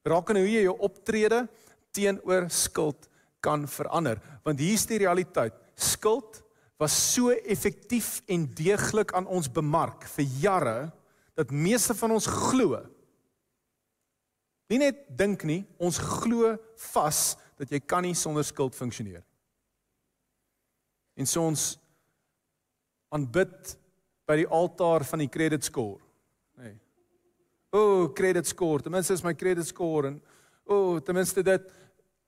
rakende 0.03 0.41
hoe 0.41 0.51
jy 0.51 0.63
jou 0.63 0.77
optrede 0.79 1.49
teenoor 1.93 2.49
skuld 2.51 3.09
kan 3.41 3.69
verander. 3.69 4.21
Want 4.45 4.59
hier's 4.59 4.87
die 4.87 4.99
realiteit. 4.99 5.55
Skuld 5.75 6.43
was 6.77 7.13
so 7.13 7.31
effektief 7.31 8.23
en 8.27 8.47
deeglik 8.55 9.13
aan 9.13 9.27
ons 9.27 9.51
bemark 9.53 10.05
vir 10.05 10.25
jare 10.41 10.93
dat 11.35 11.51
meeste 11.51 11.95
van 11.95 12.11
ons 12.11 12.27
glo 12.27 12.81
Nie 14.71 14.79
net 14.79 15.03
dink 15.19 15.43
nie, 15.49 15.65
ons 15.83 15.99
glo 15.99 16.55
vas 16.93 17.21
dat 17.59 17.73
jy 17.75 17.81
kan 17.83 18.07
nie 18.07 18.15
sonder 18.15 18.47
skuld 18.47 18.77
funksioneer. 18.79 19.25
En 21.19 21.27
so 21.27 21.43
ons 21.43 21.75
aanbid 23.11 23.75
by 24.31 24.39
die 24.39 24.47
altaar 24.47 25.03
van 25.09 25.25
die 25.25 25.29
credit 25.33 25.67
score. 25.67 25.99
Nee. 26.61 26.77
O, 27.75 27.81
oh, 27.81 28.05
credit 28.15 28.47
score, 28.47 28.83
ten 28.83 28.95
minste 28.95 29.15
is 29.15 29.25
my 29.27 29.35
credit 29.35 29.67
score 29.67 30.13
en 30.13 30.21
o, 30.65 30.75
oh, 30.77 31.03
ten 31.03 31.19
minste 31.19 31.43
dit. 31.47 31.67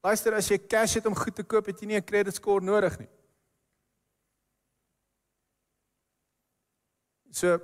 Luister, 0.02 0.34
as 0.34 0.50
jy 0.50 0.58
cash 0.66 0.96
het 0.98 1.06
om 1.06 1.14
goed 1.14 1.36
te 1.38 1.46
koop, 1.46 1.70
het 1.70 1.78
jy 1.78 1.92
nie 1.92 1.98
'n 2.00 2.04
credit 2.04 2.34
score 2.34 2.64
nodig 2.64 2.98
nie. 2.98 3.08
So, 7.30 7.54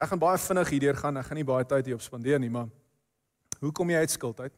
ek 0.00 0.08
gaan 0.10 0.18
baie 0.18 0.38
vinnig 0.38 0.68
hierdeur 0.68 0.96
gaan. 0.96 1.16
Ek 1.16 1.26
gaan 1.26 1.36
nie 1.36 1.44
baie 1.44 1.64
tyd 1.64 1.86
hier 1.86 1.94
op 1.94 2.02
spandeer 2.02 2.38
nie, 2.38 2.50
maar 2.50 2.68
Hoe 3.58 3.72
kom 3.72 3.90
jy 3.90 3.98
uit 4.02 4.10
skuld 4.10 4.40
uit? 4.40 4.54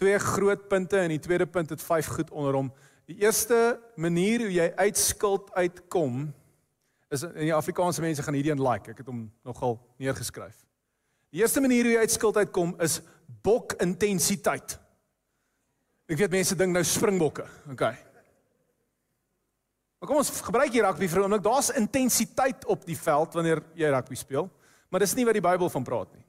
Twee 0.00 0.18
groot 0.18 0.68
punte 0.68 0.98
en 0.98 1.12
die 1.14 1.22
tweede 1.22 1.46
punt 1.46 1.70
het 1.70 1.82
vyf 1.82 2.06
goed 2.16 2.30
onder 2.30 2.56
hom. 2.56 2.72
Die 3.06 3.20
eerste 3.22 3.80
manier 4.00 4.46
hoe 4.46 4.52
jy 4.52 4.70
uit 4.74 4.98
skuld 4.98 5.52
uitkom 5.54 6.32
is 7.14 7.22
in 7.22 7.46
die 7.46 7.54
Afrikaanse 7.54 8.02
mense 8.02 8.22
gaan 8.24 8.34
hierdie 8.34 8.52
een 8.52 8.62
like. 8.62 8.90
Ek 8.90 9.02
het 9.02 9.10
hom 9.10 9.26
nogal 9.46 9.78
neergeskryf. 10.02 10.56
Die 11.34 11.42
eerste 11.42 11.62
manier 11.62 11.86
hoe 11.86 11.94
jy 11.94 12.06
uit 12.06 12.14
skuld 12.14 12.40
uitkom 12.40 12.74
is 12.82 13.00
bok 13.44 13.76
intensiteit. 13.82 14.78
Ek 16.10 16.18
weet 16.20 16.34
mense 16.34 16.56
dink 16.58 16.74
nou 16.74 16.82
springbokke. 16.84 17.46
OK. 17.72 17.86
Maar 20.00 20.10
kom 20.10 20.20
ons 20.20 20.32
gebruik 20.44 20.74
hier 20.74 20.84
rugby 20.84 21.08
vir 21.08 21.20
'n 21.20 21.24
oomblik. 21.24 21.44
Daar's 21.44 21.70
intensiteit 21.70 22.66
op 22.66 22.84
die 22.84 22.98
veld 22.98 23.32
wanneer 23.32 23.62
jy 23.74 23.88
rugby 23.88 24.14
speel, 24.14 24.50
maar 24.90 25.00
dis 25.00 25.14
nie 25.14 25.24
wat 25.24 25.34
die 25.34 25.48
Bybel 25.48 25.70
van 25.70 25.84
praat 25.84 26.12
nie. 26.14 26.23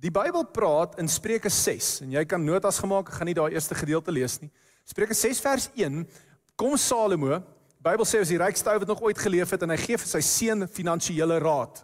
Die 0.00 0.08
Bybel 0.08 0.46
praat 0.48 0.94
in 1.00 1.08
Spreuke 1.12 1.50
6 1.52 2.00
en 2.06 2.14
jy 2.14 2.22
kan 2.24 2.40
notas 2.40 2.78
gemaak, 2.80 3.10
ek 3.10 3.18
gaan 3.18 3.28
nie 3.28 3.36
daai 3.36 3.52
eerste 3.52 3.76
gedeelte 3.76 4.12
lees 4.14 4.38
nie. 4.40 4.48
Spreuke 4.88 5.16
6 5.16 5.42
vers 5.44 5.66
1 5.76 6.06
kom 6.56 6.76
Salomo, 6.80 7.42
Bybel 7.84 8.08
sê 8.08 8.22
as 8.24 8.32
die 8.32 8.40
rykste 8.40 8.72
ou 8.72 8.80
wat 8.80 8.88
nog 8.88 9.02
ooit 9.04 9.20
geleef 9.20 9.52
het 9.52 9.62
en 9.64 9.72
hy 9.72 9.76
gee 9.80 10.00
vir 10.00 10.08
sy 10.08 10.22
seun 10.24 10.64
finansiële 10.68 11.36
raad. 11.44 11.82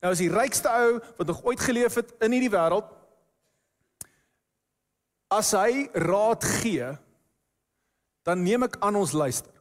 Nou 0.00 0.12
as 0.14 0.22
die 0.24 0.32
rykste 0.32 0.72
ou 0.72 0.96
wat 1.18 1.28
nog 1.28 1.44
ooit 1.44 1.60
geleef 1.60 2.00
het 2.00 2.16
in 2.24 2.36
hierdie 2.36 2.52
wêreld 2.52 2.88
as 5.30 5.52
hy 5.54 5.86
raad 5.94 6.44
gee, 6.62 6.88
dan 8.26 8.40
neem 8.42 8.66
ek 8.66 8.80
aan 8.82 8.96
ons 8.98 9.12
luister. 9.14 9.52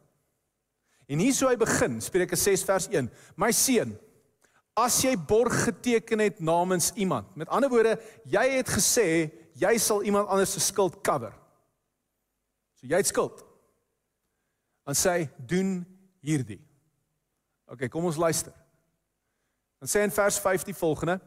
En 1.09 1.19
hier 1.21 1.35
sou 1.35 1.49
hy 1.51 1.57
begin, 1.59 1.99
Spreuke 2.01 2.37
6 2.39 2.63
vers 2.65 2.87
1. 2.89 3.11
My 3.39 3.51
seun, 3.55 3.91
as 4.79 5.01
jy 5.03 5.15
borg 5.17 5.63
geteken 5.67 6.19
het 6.19 6.39
namens 6.39 6.91
iemand. 6.95 7.35
Met 7.35 7.49
ander 7.49 7.69
woorde, 7.69 7.97
jy 8.25 8.45
het 8.57 8.69
gesê 8.69 9.07
jy 9.59 9.77
sal 9.77 10.03
iemand 10.03 10.27
anders 10.27 10.53
se 10.55 10.63
skuld 10.63 11.01
cover. 11.03 11.33
So 12.79 12.87
jy 12.87 13.01
het 13.01 13.09
skuld. 13.09 13.43
Dan 14.87 14.97
sê 14.97 15.15
hy, 15.17 15.25
doen 15.37 15.73
hierdie. 16.25 16.61
OK, 17.69 17.89
kom 17.91 18.07
ons 18.09 18.17
luister. 18.17 18.55
Dan 19.79 19.91
sê 19.91 20.03
in 20.03 20.13
vers 20.13 20.39
5 20.41 20.65
die 20.67 20.75
volgende: 20.75 21.19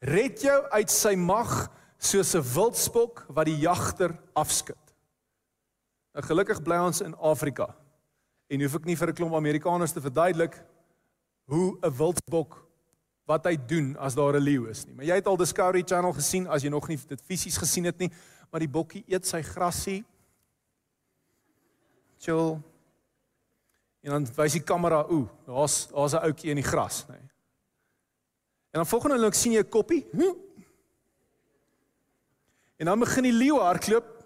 Red 0.00 0.42
jou 0.42 0.56
uit 0.72 0.90
sy 0.92 1.14
mag 1.16 1.68
soos 2.00 2.34
'n 2.34 2.44
wildspok 2.54 3.26
wat 3.28 3.46
die 3.46 3.60
jagter 3.60 4.16
afskud. 4.32 4.94
Nou 6.14 6.24
gelukkig 6.26 6.62
bly 6.62 6.80
ons 6.82 7.00
in 7.00 7.14
Afrika. 7.16 7.68
En 8.50 8.60
hoef 8.60 8.74
ek 8.74 8.86
nie 8.86 8.96
vir 8.96 9.08
'n 9.08 9.14
klomp 9.14 9.34
Amerikaners 9.34 9.92
te 9.92 10.00
verduidelik 10.00 10.56
hoe 11.50 11.78
'n 11.82 11.96
wildspok 11.96 12.56
wat 13.26 13.44
hy 13.44 13.56
doen 13.66 13.96
as 13.96 14.14
daar 14.14 14.34
'n 14.34 14.42
leeu 14.42 14.68
is 14.70 14.84
nie. 14.86 14.94
Maar 14.94 15.04
jy 15.04 15.14
het 15.14 15.26
al 15.26 15.36
Discovery 15.36 15.82
Channel 15.82 16.12
gesien 16.12 16.46
as 16.46 16.62
jy 16.62 16.68
nog 16.68 16.88
nie 16.88 16.98
dit 17.06 17.20
fisies 17.20 17.56
gesien 17.56 17.84
het 17.84 17.98
nie, 17.98 18.10
maar 18.50 18.60
die 18.60 18.68
bokkie 18.68 19.04
eet 19.06 19.26
sy 19.26 19.42
grasie. 19.42 20.04
Chill. 22.18 22.58
En 24.00 24.10
dan 24.10 24.26
wys 24.34 24.52
die 24.52 24.62
kamera, 24.62 25.06
ooh, 25.08 25.28
daar's 25.46 25.88
daar's 25.88 26.12
'n 26.12 26.24
ouetjie 26.24 26.50
in 26.50 26.56
die 26.56 26.64
gras, 26.64 27.04
nê. 27.08 27.12
Nee. 27.12 27.28
En 28.70 28.78
dan 28.78 28.86
volgende 28.86 29.14
oomblik 29.14 29.34
sien 29.34 29.52
jy 29.52 29.62
'n 29.62 29.68
koppie. 29.68 30.06
Hm? 30.12 30.34
En 32.76 32.86
dan 32.86 32.98
begin 32.98 33.22
die 33.22 33.32
leeu 33.32 33.58
hardloop. 33.58 34.18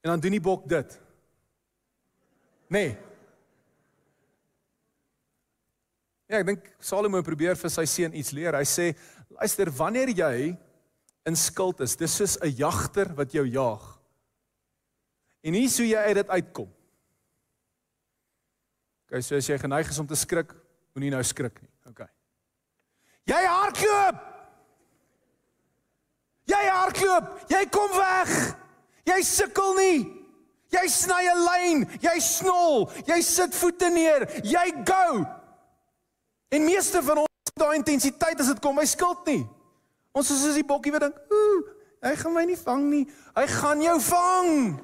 En 0.00 0.10
dan 0.10 0.20
doen 0.20 0.30
die 0.30 0.40
bok 0.40 0.68
dit. 0.68 1.00
Nee. 2.68 2.98
Ja, 6.26 6.40
ek 6.40 6.46
dink 6.48 6.70
Salomo 6.82 7.20
probeer 7.22 7.58
vir 7.58 7.70
sy 7.70 7.84
seun 7.86 8.14
iets 8.18 8.32
leer. 8.34 8.56
Hy 8.58 8.66
sê, 8.66 8.86
luister, 9.30 9.70
wanneer 9.70 10.10
jy 10.10 10.56
in 11.26 11.38
skuld 11.38 11.82
is, 11.86 11.94
dis 11.98 12.16
soos 12.18 12.36
'n 12.42 12.50
jagter 12.50 13.12
wat 13.14 13.32
jou 13.32 13.44
jaag. 13.46 13.84
En 15.42 15.54
hier 15.54 15.68
sou 15.68 15.86
jy 15.86 15.96
uit 15.96 16.14
dit 16.14 16.28
uitkom. 16.28 16.70
Okay, 19.06 19.22
so 19.22 19.36
as 19.36 19.46
jy 19.46 19.58
geneig 19.58 19.88
is 19.88 19.98
om 19.98 20.06
te 20.06 20.16
skrik, 20.16 20.50
moenie 20.94 21.10
nou 21.10 21.22
skrik 21.22 21.62
nie. 21.62 21.70
Okay. 21.86 22.08
Jy 23.26 23.42
hardloop. 23.46 24.18
Jy 26.46 26.62
hardloop. 26.70 27.50
Jy 27.50 27.66
kom 27.70 27.90
weg. 27.90 28.56
Jy 29.06 29.22
sukkel 29.22 29.74
nie. 29.78 30.26
Jy 30.74 30.88
sny 30.90 31.22
'n 31.30 31.44
lyn, 31.46 31.86
jy 32.02 32.18
snol, 32.18 32.90
jy 33.06 33.20
sit 33.22 33.54
voete 33.54 33.88
neer, 33.90 34.26
jy 34.42 34.84
go. 34.84 35.22
En 36.48 36.64
meeste 36.64 37.02
van 37.02 37.24
ons 37.24 37.54
daai 37.54 37.76
intensiteit 37.78 38.40
as 38.40 38.50
dit 38.52 38.60
kom 38.62 38.76
by 38.78 38.84
skuld 38.88 39.26
nie. 39.26 39.42
Ons 40.16 40.30
is 40.32 40.42
soos 40.42 40.56
die 40.56 40.66
bokkie 40.66 40.92
wat 40.92 41.06
dink, 41.08 41.16
"Ooh, 41.28 41.62
hy 42.02 42.14
gaan 42.16 42.32
my 42.32 42.44
nie 42.44 42.56
vang 42.56 42.84
nie. 42.90 43.06
Hy 43.34 43.46
gaan 43.46 43.82
jou 43.82 44.00
vang." 44.00 44.80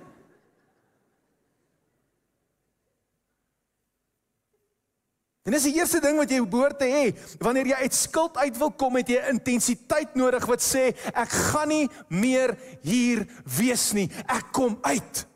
En 5.42 5.50
dis 5.50 5.62
die 5.62 5.74
eerste 5.74 5.98
ding 6.00 6.16
wat 6.16 6.30
jy 6.30 6.38
behoort 6.46 6.78
te 6.78 6.86
hê. 6.86 7.10
Wanneer 7.42 7.66
jy 7.66 7.74
uit 7.74 7.94
skuld 7.94 8.36
uit 8.36 8.58
wil 8.58 8.70
kom, 8.70 8.96
het 8.96 9.08
jy 9.08 9.22
intensiteit 9.32 10.14
nodig 10.14 10.46
wat 10.46 10.62
sê 10.62 10.94
ek 11.10 11.28
gaan 11.28 11.68
nie 11.68 11.88
meer 12.08 12.54
hier 12.86 13.26
wees 13.58 13.88
nie. 13.92 14.06
Ek 14.30 14.52
kom 14.54 14.78
uit. 14.86 15.26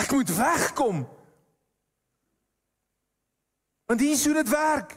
Ek 0.00 0.12
moet 0.16 0.32
wegkom. 0.36 1.04
Want 3.90 4.00
hier 4.00 4.16
sou 4.16 4.30
dit 4.34 4.48
werk. 4.48 4.92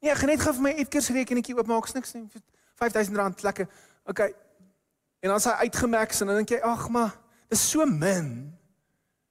Nee, 0.00 0.08
ek 0.08 0.22
gaan 0.22 0.30
net 0.32 0.40
gou 0.40 0.52
vir 0.56 0.64
my 0.64 0.70
etkers 0.80 1.10
rekenetjie 1.12 1.52
oopmaak, 1.58 1.90
niks 1.92 2.14
nie. 2.16 2.22
R5000 2.80 3.42
lekker. 3.44 3.66
OK. 4.08 4.22
En 5.20 5.34
dan 5.34 5.42
s'hy 5.44 5.52
uitgemax 5.66 6.22
en 6.24 6.30
dan 6.32 6.40
dink 6.40 6.54
jy, 6.54 6.60
ag 6.64 6.86
maar, 6.94 7.12
dis 7.52 7.64
so 7.74 7.84
min. 7.84 8.30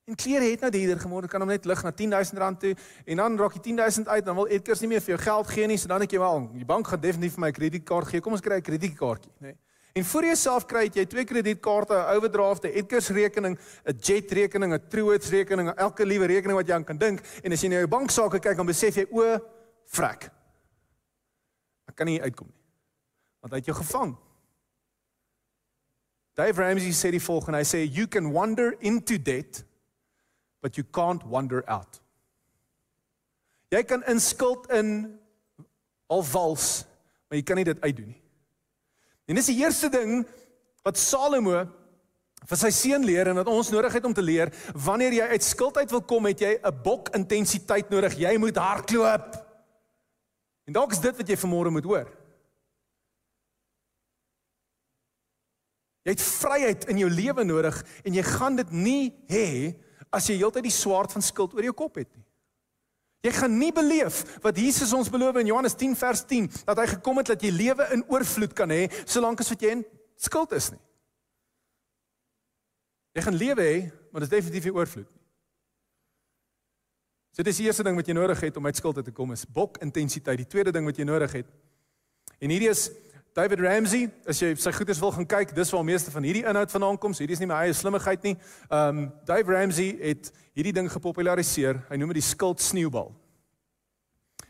En 0.06 0.17
klere 0.21 0.52
het 0.52 0.62
nou 0.62 0.69
duurder 0.69 1.02
geword. 1.02 1.32
Kan 1.34 1.41
hom 1.41 1.50
net 1.50 1.65
lig 1.65 1.82
na 1.82 1.89
R10000 1.95 2.62
toe 2.62 2.76
en 3.10 3.24
dan 3.24 3.39
raak 3.41 3.58
jy 3.58 3.63
10000 3.71 4.12
uit, 4.12 4.26
dan 4.28 4.38
wil 4.38 4.54
Edgars 4.54 4.86
nie 4.86 4.91
meer 4.93 5.02
vir 5.02 5.15
jou 5.15 5.21
geld 5.24 5.54
gee 5.56 5.71
nie, 5.71 5.80
so 5.82 5.89
dan 5.89 6.06
ek 6.06 6.13
jy 6.13 6.21
wel, 6.21 6.45
die 6.54 6.69
bank 6.69 6.93
gaan 6.93 7.02
definitief 7.02 7.39
vir 7.39 7.45
my 7.48 7.52
kredietkaart 7.58 8.13
gee. 8.13 8.21
Kom 8.21 8.38
ons 8.38 8.45
kry 8.45 8.62
'n 8.62 8.69
kredietkaartjie, 8.69 9.34
nê. 9.39 9.56
Nee. 9.56 9.58
En 9.96 10.04
voor 10.04 10.26
jy 10.28 10.34
self 10.36 10.66
kry 10.68 10.90
jy 10.92 11.06
twee 11.08 11.24
kredietkaarte, 11.24 11.96
'n 11.96 12.18
overdraft, 12.18 12.66
'n 12.66 12.76
Edgars 12.76 13.08
rekening, 13.10 13.58
'n 13.86 13.98
Jet 14.00 14.32
rekening, 14.32 14.74
'n 14.74 14.88
Truworths 14.90 15.30
rekening, 15.30 15.70
elke 15.70 16.06
liewe 16.06 16.26
rekening 16.26 16.58
wat 16.58 16.68
jy 16.68 16.74
aan 16.74 16.84
kan 16.84 16.98
dink. 16.98 17.22
En 17.44 17.52
as 17.52 17.62
jy 17.62 17.70
na 17.70 17.76
jou 17.76 17.88
banksaake 17.88 18.40
kyk, 18.40 18.58
dan 18.58 18.66
besef 18.66 18.96
jy 18.96 19.08
o, 19.10 19.40
frek. 19.86 20.30
Ek 21.88 21.96
kan 21.96 22.06
nie 22.06 22.22
uitkom 22.22 22.48
nie. 22.48 22.62
Want 23.40 23.54
hy 23.54 23.58
het 23.58 23.66
jou 23.66 23.76
gevang. 23.76 24.18
Dave 26.34 26.62
Ramsey 26.62 26.92
sê 26.92 27.12
die 27.12 27.22
volgende, 27.22 27.58
hy 27.58 27.64
sê 27.64 27.88
you 27.96 28.08
can 28.08 28.34
wander 28.34 28.76
into 28.82 29.18
debt 29.18 29.64
but 30.62 30.76
you 30.76 30.84
can't 30.92 31.24
wander 31.24 31.64
out. 31.70 32.02
Jy 33.70 33.84
kan 33.84 34.04
in 34.04 34.20
skuld 34.20 34.70
in 34.72 35.20
al 36.08 36.24
vals, 36.24 36.86
maar 37.30 37.38
jy 37.38 37.44
kan 37.44 37.56
nie 37.56 37.64
dit 37.64 37.82
uitdoen 37.82 38.08
nie. 38.08 38.25
En 39.26 39.36
dis 39.36 39.50
die 39.50 39.58
eerste 39.62 39.90
ding 39.90 40.24
wat 40.86 41.00
Salomo 41.02 41.64
vir 42.46 42.60
sy 42.60 42.70
seun 42.74 43.06
leer 43.08 43.32
en 43.32 43.40
wat 43.40 43.50
ons 43.50 43.72
nodig 43.74 43.96
het 43.98 44.06
om 44.06 44.14
te 44.14 44.22
leer, 44.22 44.52
wanneer 44.78 45.16
jy 45.18 45.30
uit 45.34 45.46
skuld 45.46 45.80
uit 45.82 45.94
wil 45.96 46.04
kom, 46.06 46.28
het 46.30 46.42
jy 46.42 46.60
'n 46.62 46.82
bok 46.84 47.10
intensiteit 47.16 47.90
nodig. 47.90 48.18
Jy 48.18 48.38
moet 48.38 48.58
hardloop. 48.58 49.34
En 50.68 50.74
dalk 50.74 50.92
is 50.92 51.00
dit 51.00 51.18
wat 51.18 51.28
jy 51.28 51.38
vanmôre 51.38 51.72
moet 51.72 51.84
hoor. 51.84 52.08
Jy 56.06 56.12
het 56.12 56.22
vryheid 56.22 56.86
in 56.86 56.98
jou 56.98 57.10
lewe 57.10 57.44
nodig 57.44 57.86
en 58.04 58.14
jy 58.14 58.24
gaan 58.24 58.56
dit 58.56 58.72
nie 58.72 59.14
hê 59.28 59.76
as 60.14 60.28
jy 60.28 60.38
heeltyd 60.38 60.64
die 60.64 60.72
swaard 60.72 61.12
van 61.12 61.22
skuld 61.22 61.54
oor 61.54 61.64
jou 61.64 61.74
kop 61.74 61.96
het 61.96 62.10
nie. 62.14 62.25
Jy 63.26 63.32
gaan 63.34 63.56
nie 63.58 63.72
beleef 63.74 64.22
wat 64.44 64.58
Jesus 64.60 64.94
ons 64.94 65.10
beloof 65.10 65.40
in 65.42 65.50
Johannes 65.50 65.74
10 65.74 65.96
vers 65.98 66.22
10 66.30 66.50
dat 66.68 66.78
hy 66.78 66.88
gekom 66.94 67.22
het 67.22 67.34
dat 67.34 67.42
jy 67.42 67.50
lewe 67.56 67.88
in 67.96 68.06
oorvloed 68.14 68.54
kan 68.58 68.70
hê 68.70 68.86
solank 69.04 69.42
as 69.42 69.50
wat 69.50 69.66
jy 69.66 69.72
in 69.80 69.86
skuld 70.22 70.54
is 70.54 70.70
nie. 70.76 70.82
Jy 73.16 73.24
gaan 73.26 73.38
lewe 73.40 73.64
hê, 73.64 73.78
maar 74.12 74.22
dit 74.26 74.30
is 74.30 74.36
definitief 74.36 74.68
nie 74.68 74.76
oorvloed 74.76 75.08
nie. 75.08 75.22
So 77.36 77.44
dis 77.44 77.58
die 77.60 77.66
eerste 77.68 77.84
ding 77.84 77.98
wat 77.98 78.08
jy 78.08 78.16
nodig 78.16 78.46
het 78.46 78.58
om 78.60 78.68
uit 78.70 78.78
skuld 78.80 79.02
te 79.04 79.12
kom 79.12 79.34
is 79.36 79.44
bok 79.44 79.82
intensiteit. 79.84 80.40
Die 80.40 80.48
tweede 80.48 80.72
ding 80.76 80.86
wat 80.88 81.00
jy 81.00 81.08
nodig 81.08 81.34
het. 81.42 81.50
En 82.40 82.52
hierdie 82.52 82.70
is 82.72 82.88
David 83.36 83.60
Ramsey, 83.60 84.06
as 84.24 84.39
jy 84.39 84.54
sy 84.56 84.71
goeders 84.71 85.02
wil 85.04 85.12
gaan 85.12 85.26
kyk, 85.28 85.50
dis 85.52 85.71
waar 85.76 85.84
meeste 85.84 86.12
van 86.13 86.24
hierdie 86.24 86.45
inhoud 86.48 86.71
vandaan 86.71 86.98
kom. 87.04 87.12
So 87.12 87.19
hierdie 87.19 87.36
is 87.36 87.41
nie 87.43 87.50
my 87.50 87.65
eie 87.65 87.74
slimmigheid 87.76 88.24
nie. 88.24 88.38
Um 88.71 89.10
Dave 89.28 89.52
Ramsey 89.52 89.89
het 90.00 90.30
hierdie 90.56 90.71
ding 90.78 90.88
gepopulariseer. 90.93 91.82
Hy 91.89 91.98
noem 92.00 92.13
dit 92.13 92.21
die 92.21 92.30
skuld 92.30 92.63
sneeubal. 92.63 93.12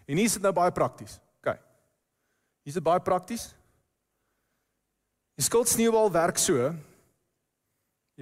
En 0.05 0.21
hier 0.21 0.29
is 0.29 0.35
dit 0.37 0.45
nou 0.45 0.53
baie 0.53 0.73
prakties. 0.75 1.15
OK. 1.41 1.55
Hier 2.61 2.75
is 2.75 2.77
dit 2.77 2.85
baie 2.85 3.01
prakties. 3.01 3.47
Die 5.33 5.47
skuld 5.47 5.71
sneeubal 5.71 6.13
werk 6.13 6.37
so. 6.37 6.69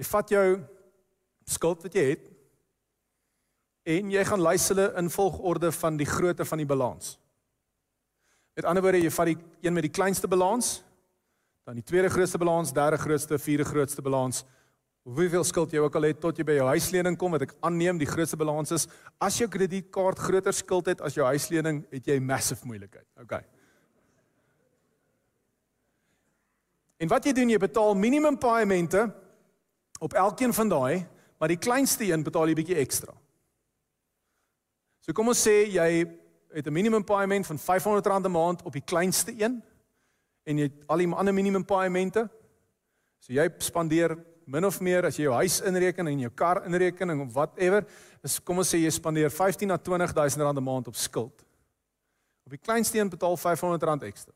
Jy 0.00 0.06
vat 0.14 0.32
jou 0.32 0.46
skuld 1.44 1.84
wat 1.84 2.00
jy 2.00 2.06
het 2.14 2.30
en 3.84 4.08
jy 4.08 4.24
gaan 4.24 4.40
lys 4.40 4.70
hulle 4.72 4.88
in 4.96 5.12
volgorde 5.12 5.68
van 5.76 6.00
die 6.00 6.08
grootte 6.08 6.48
van 6.48 6.64
die 6.64 6.68
balans. 6.72 7.18
Met 8.54 8.66
ander 8.70 8.82
woorde, 8.84 9.00
jy 9.02 9.10
vat 9.10 9.32
die 9.32 9.38
een 9.66 9.74
met 9.74 9.86
die 9.88 9.94
kleinste 9.94 10.28
balans, 10.30 10.76
dan 11.66 11.78
die 11.78 11.86
tweede 11.86 12.10
grootste 12.12 12.38
balans, 12.38 12.72
derde 12.76 13.00
grootste, 13.02 13.38
vierde 13.38 13.64
grootste 13.66 14.02
balans. 14.04 14.44
Hoeveel 15.04 15.44
skuld 15.44 15.72
jy 15.74 15.82
ook 15.82 15.96
al 15.98 16.06
het 16.06 16.20
tot 16.22 16.38
jy 16.38 16.46
by 16.46 16.54
jou 16.58 16.68
huislening 16.70 17.18
kom, 17.18 17.34
wat 17.34 17.48
ek 17.48 17.56
aanneem 17.66 17.98
die 18.00 18.08
grootste 18.08 18.38
balans 18.40 18.72
is, 18.76 18.86
as 19.18 19.40
jou 19.40 19.48
kredietkaart 19.50 20.22
groter 20.22 20.54
skuld 20.54 20.92
het 20.92 21.02
as 21.04 21.18
jou 21.18 21.26
huislening, 21.26 21.82
het 21.92 22.06
jy 22.08 22.20
massive 22.22 22.64
moeilikheid. 22.68 23.06
OK. 23.20 23.34
En 27.02 27.10
wat 27.10 27.26
jy 27.26 27.34
doen, 27.36 27.50
jy 27.52 27.60
betaal 27.60 27.98
minimum 27.98 28.38
paemente 28.40 29.08
op 30.00 30.14
elkeen 30.14 30.54
van 30.54 30.70
daai, 30.70 31.06
maar 31.40 31.50
die 31.50 31.60
kleinste 31.60 32.06
een 32.06 32.22
betaal 32.24 32.48
jy 32.48 32.58
bietjie 32.62 32.78
ekstra. 32.80 33.12
So 35.04 35.12
kom 35.12 35.28
ons 35.28 35.42
sê 35.42 35.64
jy 35.74 35.88
het 36.54 36.66
'n 36.66 36.72
minimum 36.72 37.04
paaiement 37.04 37.46
van 37.46 37.58
R500 37.58 38.26
'n 38.26 38.30
maand 38.30 38.62
op 38.62 38.72
die 38.72 38.84
kleinste 38.84 39.32
een 39.42 39.62
en 40.42 40.58
jy 40.58 40.62
het 40.62 40.86
al 40.86 40.96
die 40.96 41.08
ander 41.08 41.34
minimum 41.34 41.64
paaimente. 41.64 42.28
So 43.18 43.32
jy 43.32 43.48
spandeer 43.58 44.16
min 44.46 44.64
of 44.64 44.80
meer 44.80 45.04
as 45.04 45.16
jy 45.16 45.22
jou 45.22 45.34
huis 45.34 45.60
inreken 45.60 46.06
en 46.06 46.18
jou 46.18 46.30
kar 46.30 46.64
inreken 46.66 47.20
of 47.20 47.32
whatever, 47.32 47.84
is 48.22 48.38
kom 48.42 48.58
ons 48.58 48.74
sê 48.74 48.78
jy 48.78 48.90
spandeer 48.90 49.30
15 49.30 49.68
na 49.68 49.78
20000 49.78 50.42
rand 50.42 50.58
'n 50.58 50.62
maand 50.62 50.88
op 50.88 50.96
skuld. 50.96 51.44
Op 52.44 52.50
die 52.50 52.58
kleinste 52.58 52.98
een 52.98 53.08
betaal 53.08 53.36
R500 53.36 54.02
ekstra. 54.02 54.32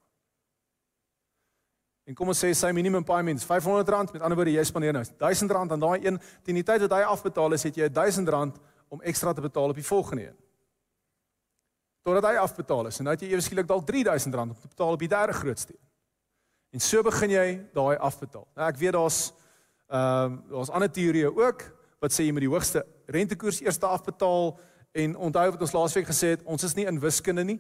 En 2.04 2.14
kom 2.14 2.28
ons 2.28 2.44
sê 2.44 2.54
sy 2.54 2.72
minimum 2.72 3.04
payment 3.04 3.38
is 3.38 3.44
R500, 3.44 4.12
met 4.12 4.22
ander 4.22 4.37
woorde 4.37 4.52
jy 4.52 4.64
spandeer 4.64 4.92
nou 4.92 5.04
R1000 5.04 5.52
aan 5.52 5.81
daai 5.81 6.07
een, 6.07 6.20
teen 6.42 6.54
die 6.54 6.64
tyd 6.64 6.81
wat 6.81 6.90
hy 6.90 7.02
afbetaal 7.02 7.52
is, 7.52 7.62
het 7.62 7.76
jy 7.76 7.88
R1000 7.88 8.57
om 8.88 9.02
ekstra 9.02 9.33
te 9.33 9.40
betaal 9.40 9.68
op 9.68 9.74
die 9.74 9.85
volgende 9.85 10.22
een. 10.22 10.37
Totdat 12.08 12.30
hy 12.30 12.38
afbetaal 12.40 12.86
is 12.88 12.98
en 13.02 13.04
nou 13.04 13.12
het 13.12 13.20
jy 13.20 13.34
ewe 13.34 13.42
skielik 13.44 13.66
dalk 13.68 13.84
R3000 13.84 14.36
om 14.40 14.52
te 14.56 14.70
betaal 14.70 14.94
op 14.94 15.02
die 15.02 15.10
derde 15.12 15.34
grootste 15.36 15.74
een. 15.74 15.84
En 16.72 16.80
so 16.80 17.02
begin 17.04 17.34
jy 17.34 17.48
daai 17.76 17.98
afbetaal. 18.00 18.46
Nou 18.56 18.68
ek 18.68 18.80
weet 18.80 18.96
daar's 18.96 19.18
ehm 19.92 20.38
uh, 20.38 20.54
daar's 20.54 20.72
ander 20.72 20.88
teorieë 20.88 21.28
ook 21.28 21.66
wat 22.00 22.14
sê 22.14 22.24
jy 22.24 22.32
moet 22.32 22.46
die 22.46 22.50
hoogste 22.52 22.84
rentekoers 23.12 23.60
eers 23.60 23.80
afbetaal 23.84 24.56
en 25.04 25.18
onthou 25.28 25.44
wat 25.50 25.66
ons 25.66 25.76
laasweek 25.76 26.08
gesê 26.08 26.32
het, 26.36 26.46
ons 26.48 26.64
is 26.64 26.74
nie 26.78 26.86
in 26.88 27.00
wiskunde 27.00 27.44
nie. 27.44 27.58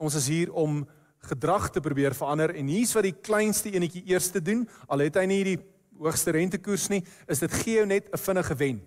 Ons 0.00 0.16
is 0.16 0.30
hier 0.32 0.52
om 0.52 0.80
gedrag 1.28 1.68
te 1.68 1.84
probeer 1.84 2.16
verander 2.16 2.56
en 2.56 2.72
hier's 2.72 2.96
wat 2.96 3.04
die 3.04 3.16
kleinste 3.20 3.72
enetjie 3.72 4.06
eers 4.08 4.30
te 4.32 4.40
doen, 4.40 4.64
al 4.88 5.04
het 5.04 5.20
hy 5.20 5.26
nie 5.28 5.42
die 5.44 5.58
hoogste 6.00 6.32
rentekoers 6.32 6.88
nie, 6.88 7.04
is 7.28 7.44
dit 7.44 7.52
gee 7.52 7.82
jou 7.82 7.86
net 7.86 8.08
'n 8.08 8.16
vinnige 8.16 8.56
wen. 8.56 8.80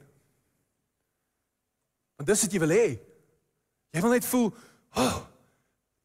Want 2.17 2.27
dis 2.27 2.41
wat 2.41 2.53
jy 2.53 2.59
wil 2.59 2.77
hê. 2.81 2.99
Jy 3.93 4.01
wil 4.01 4.11
net 4.11 4.25
voel, 4.25 4.49
"Ag, 4.53 4.72
oh, 4.95 5.17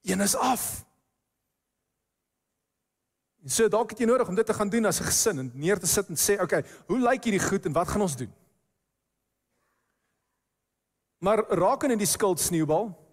een 0.02 0.20
is 0.20 0.36
af." 0.36 0.84
En 3.42 3.50
so 3.50 3.68
dalk 3.68 3.90
het 3.90 3.98
jy 3.98 4.06
nodig 4.06 4.28
om 4.28 4.34
dit 4.34 4.46
te 4.46 4.54
gaan 4.54 4.68
doen 4.68 4.84
as 4.84 5.00
'n 5.00 5.04
gesin 5.04 5.38
en 5.38 5.50
neer 5.54 5.78
te 5.78 5.86
sit 5.86 6.08
en 6.08 6.16
sê, 6.16 6.34
"Oké, 6.34 6.42
okay, 6.42 6.64
hoe 6.86 6.98
lyk 6.98 7.24
hierdie 7.24 7.48
goed 7.48 7.66
en 7.66 7.72
wat 7.72 7.88
gaan 7.88 8.00
ons 8.00 8.16
doen?" 8.16 8.32
Maar 11.18 11.44
raak 11.48 11.82
in 11.82 11.98
die 11.98 12.06
skuld 12.06 12.40
sneeubal. 12.40 13.06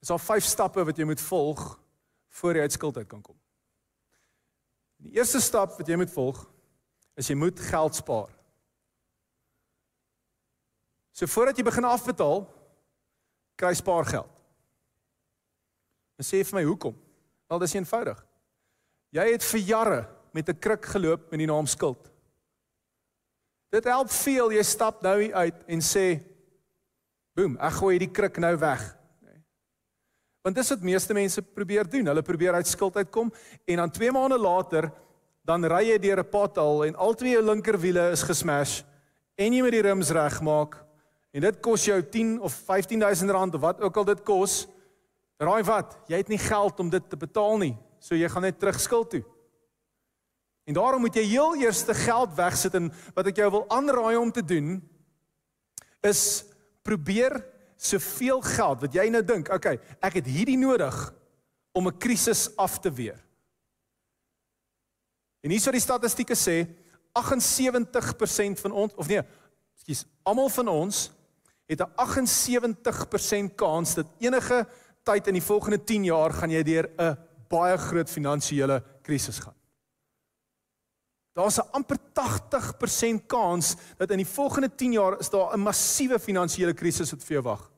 Is 0.00 0.08
daar 0.08 0.20
vyf 0.20 0.44
stappe 0.44 0.84
wat 0.84 0.96
jy 0.96 1.04
moet 1.04 1.20
volg 1.20 1.80
voor 2.28 2.54
jy 2.54 2.60
uit 2.60 2.72
skuld 2.72 2.96
uit 2.96 3.08
kan 3.08 3.22
kom. 3.22 3.36
Die 4.96 5.12
eerste 5.12 5.40
stap 5.40 5.76
wat 5.78 5.88
jy 5.88 5.96
moet 5.96 6.12
volg 6.12 6.40
is 7.14 7.28
jy 7.28 7.36
moet 7.36 7.60
geld 7.60 7.94
spaar. 7.94 8.30
So 11.12 11.26
voordat 11.26 11.58
jy 11.58 11.64
begin 11.66 11.84
afbetaal, 11.84 12.46
kry 13.60 13.74
spaargeld. 13.76 14.30
En 16.20 16.26
sê 16.26 16.42
vir 16.44 16.58
my 16.58 16.64
hoekom? 16.68 16.96
Wel 17.48 17.62
dis 17.62 17.76
eenvoudig. 17.76 18.18
Jy 19.16 19.26
het 19.32 19.44
vir 19.44 19.60
jare 19.66 20.00
met 20.32 20.48
'n 20.48 20.58
kruk 20.58 20.84
geloop 20.86 21.30
met 21.30 21.38
die 21.38 21.46
naam 21.46 21.66
skuld. 21.66 22.10
Dit 23.70 23.84
help 23.84 24.10
veel 24.10 24.52
jy 24.52 24.62
stap 24.62 25.02
nou 25.02 25.32
uit 25.32 25.58
en 25.66 25.80
sê 25.80 26.20
boem, 27.34 27.56
ek 27.60 27.72
gooi 27.72 27.98
hierdie 27.98 28.12
kruk 28.12 28.38
nou 28.38 28.56
weg. 28.56 28.96
Want 30.42 30.56
dis 30.56 30.70
wat 30.70 30.80
meeste 30.80 31.14
mense 31.14 31.42
probeer 31.42 31.88
doen. 31.88 32.06
Hulle 32.06 32.22
probeer 32.22 32.54
uit 32.54 32.66
skuld 32.66 32.96
uitkom 32.96 33.32
en 33.66 33.76
dan 33.76 33.90
2 33.90 34.12
maande 34.12 34.38
later 34.38 34.90
dan 35.44 35.64
ry 35.64 35.84
jy 35.90 35.98
deur 35.98 36.20
'n 36.20 36.30
pothole 36.30 36.86
en 36.86 36.96
al 36.96 37.14
twee 37.14 37.32
jou 37.32 37.42
linkerwiele 37.42 38.10
is 38.12 38.22
gesmash 38.22 38.82
en 39.36 39.52
jy 39.52 39.62
moet 39.62 39.72
die 39.72 39.82
rims 39.82 40.10
regmaak 40.10 40.76
en 41.30 41.40
dit 41.40 41.60
kos 41.62 41.84
jou 41.84 41.98
10 42.02 42.40
of 42.40 42.54
15000 42.66 43.30
rand 43.30 43.54
of 43.54 43.60
wat 43.60 43.80
ook 43.80 43.96
al 43.96 44.04
dit 44.04 44.22
kos. 44.26 44.64
Raai 45.40 45.62
wat? 45.64 45.96
Jy 46.10 46.16
het 46.16 46.28
nie 46.28 46.40
geld 46.42 46.80
om 46.80 46.90
dit 46.90 47.04
te 47.10 47.16
betaal 47.16 47.58
nie. 47.58 47.76
So 48.00 48.14
jy 48.18 48.28
gaan 48.28 48.42
net 48.48 48.58
terug 48.58 48.80
skuld 48.80 49.10
toe. 49.10 49.22
En 50.68 50.76
daarom 50.76 51.00
moet 51.00 51.16
jy 51.16 51.24
heel 51.26 51.56
eers 51.62 51.82
te 51.84 51.94
geld 51.94 52.34
wegsit 52.36 52.74
en 52.78 52.90
wat 53.16 53.30
ek 53.30 53.40
jou 53.42 53.48
wil 53.50 53.64
aanraai 53.72 54.16
om 54.20 54.32
te 54.32 54.44
doen 54.44 54.76
is 56.06 56.44
probeer 56.86 57.40
soveel 57.80 58.40
geld 58.44 58.84
wat 58.84 58.94
jy 58.94 59.06
nou 59.12 59.22
dink, 59.24 59.48
okay, 59.52 59.78
ek 60.04 60.20
het 60.20 60.28
hierdie 60.28 60.58
nodig 60.60 60.96
om 61.76 61.88
'n 61.88 61.98
krisis 61.98 62.48
af 62.56 62.78
te 62.78 62.92
weer. 62.92 63.18
En 65.40 65.50
hierso 65.50 65.72
die 65.72 65.80
statistieke 65.80 66.36
sê 66.36 66.66
78% 67.12 68.60
van 68.60 68.72
ons 68.72 68.94
of 68.94 69.08
nee, 69.08 69.22
ekskuus, 69.74 70.04
almal 70.22 70.48
van 70.48 70.68
ons 70.68 71.10
het 71.70 71.80
'n 71.80 71.92
78% 71.96 73.54
kans 73.54 73.94
dat 73.94 74.06
enige 74.18 74.66
tyd 75.02 75.26
in 75.26 75.38
die 75.38 75.42
volgende 75.42 75.84
10 75.84 76.04
jaar 76.04 76.32
gaan 76.32 76.50
jy 76.50 76.62
deur 76.62 76.90
'n 76.98 77.16
baie 77.48 77.78
groot 77.78 78.10
finansiële 78.10 78.82
krisis 79.02 79.38
gaan. 79.38 79.54
Daar's 81.32 81.58
'n 81.58 81.70
amper 81.70 81.98
80% 82.12 83.26
kans 83.26 83.76
dat 83.96 84.10
in 84.10 84.16
die 84.16 84.26
volgende 84.26 84.74
10 84.74 84.92
jaar 84.92 85.18
is 85.18 85.30
daar 85.30 85.54
'n 85.54 85.62
massiewe 85.62 86.18
finansiële 86.18 86.74
krisis 86.74 87.10
wat 87.10 87.24
vir 87.24 87.32
jou 87.32 87.42
wag. 87.42 87.70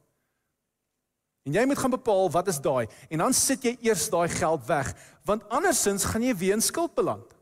En 1.42 1.52
jy 1.52 1.64
moet 1.66 1.78
gaan 1.78 1.90
bepaal 1.90 2.30
wat 2.30 2.48
is 2.48 2.60
daai 2.60 2.86
en 3.08 3.18
dan 3.18 3.32
sit 3.32 3.62
jy 3.62 3.76
eers 3.80 4.10
daai 4.10 4.28
geld 4.28 4.66
weg 4.66 4.94
want 5.24 5.48
andersins 5.48 6.04
gaan 6.04 6.22
jy 6.22 6.36
weer 6.36 6.52
in 6.52 6.62
skuld 6.62 6.94
beland. 6.94 7.34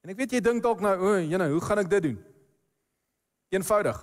En 0.00 0.10
ek 0.10 0.16
weet 0.16 0.30
jy 0.30 0.40
dink 0.40 0.62
dalk 0.62 0.80
nou, 0.80 0.96
o, 0.98 1.20
nou, 1.20 1.50
hoe 1.50 1.60
gaan 1.60 1.78
ek 1.78 1.90
dit 1.90 2.02
doen? 2.02 2.33
Eenvoudig. 3.54 3.98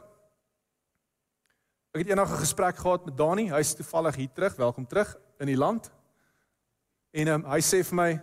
Ek 1.92 2.06
het 2.06 2.10
eendag 2.10 2.32
'n 2.32 2.40
gesprek 2.40 2.78
gehad 2.78 3.06
met 3.06 3.18
Dani, 3.18 3.50
hy's 3.52 3.74
toevallig 3.76 4.16
hier 4.16 4.32
terug, 4.34 4.56
welkom 4.56 4.88
terug 4.88 5.18
in 5.40 5.46
die 5.46 5.58
land. 5.58 5.92
En 7.12 7.28
um, 7.28 7.44
hy 7.44 7.60
sê 7.60 7.84
vir 7.84 7.96
my, 7.96 8.22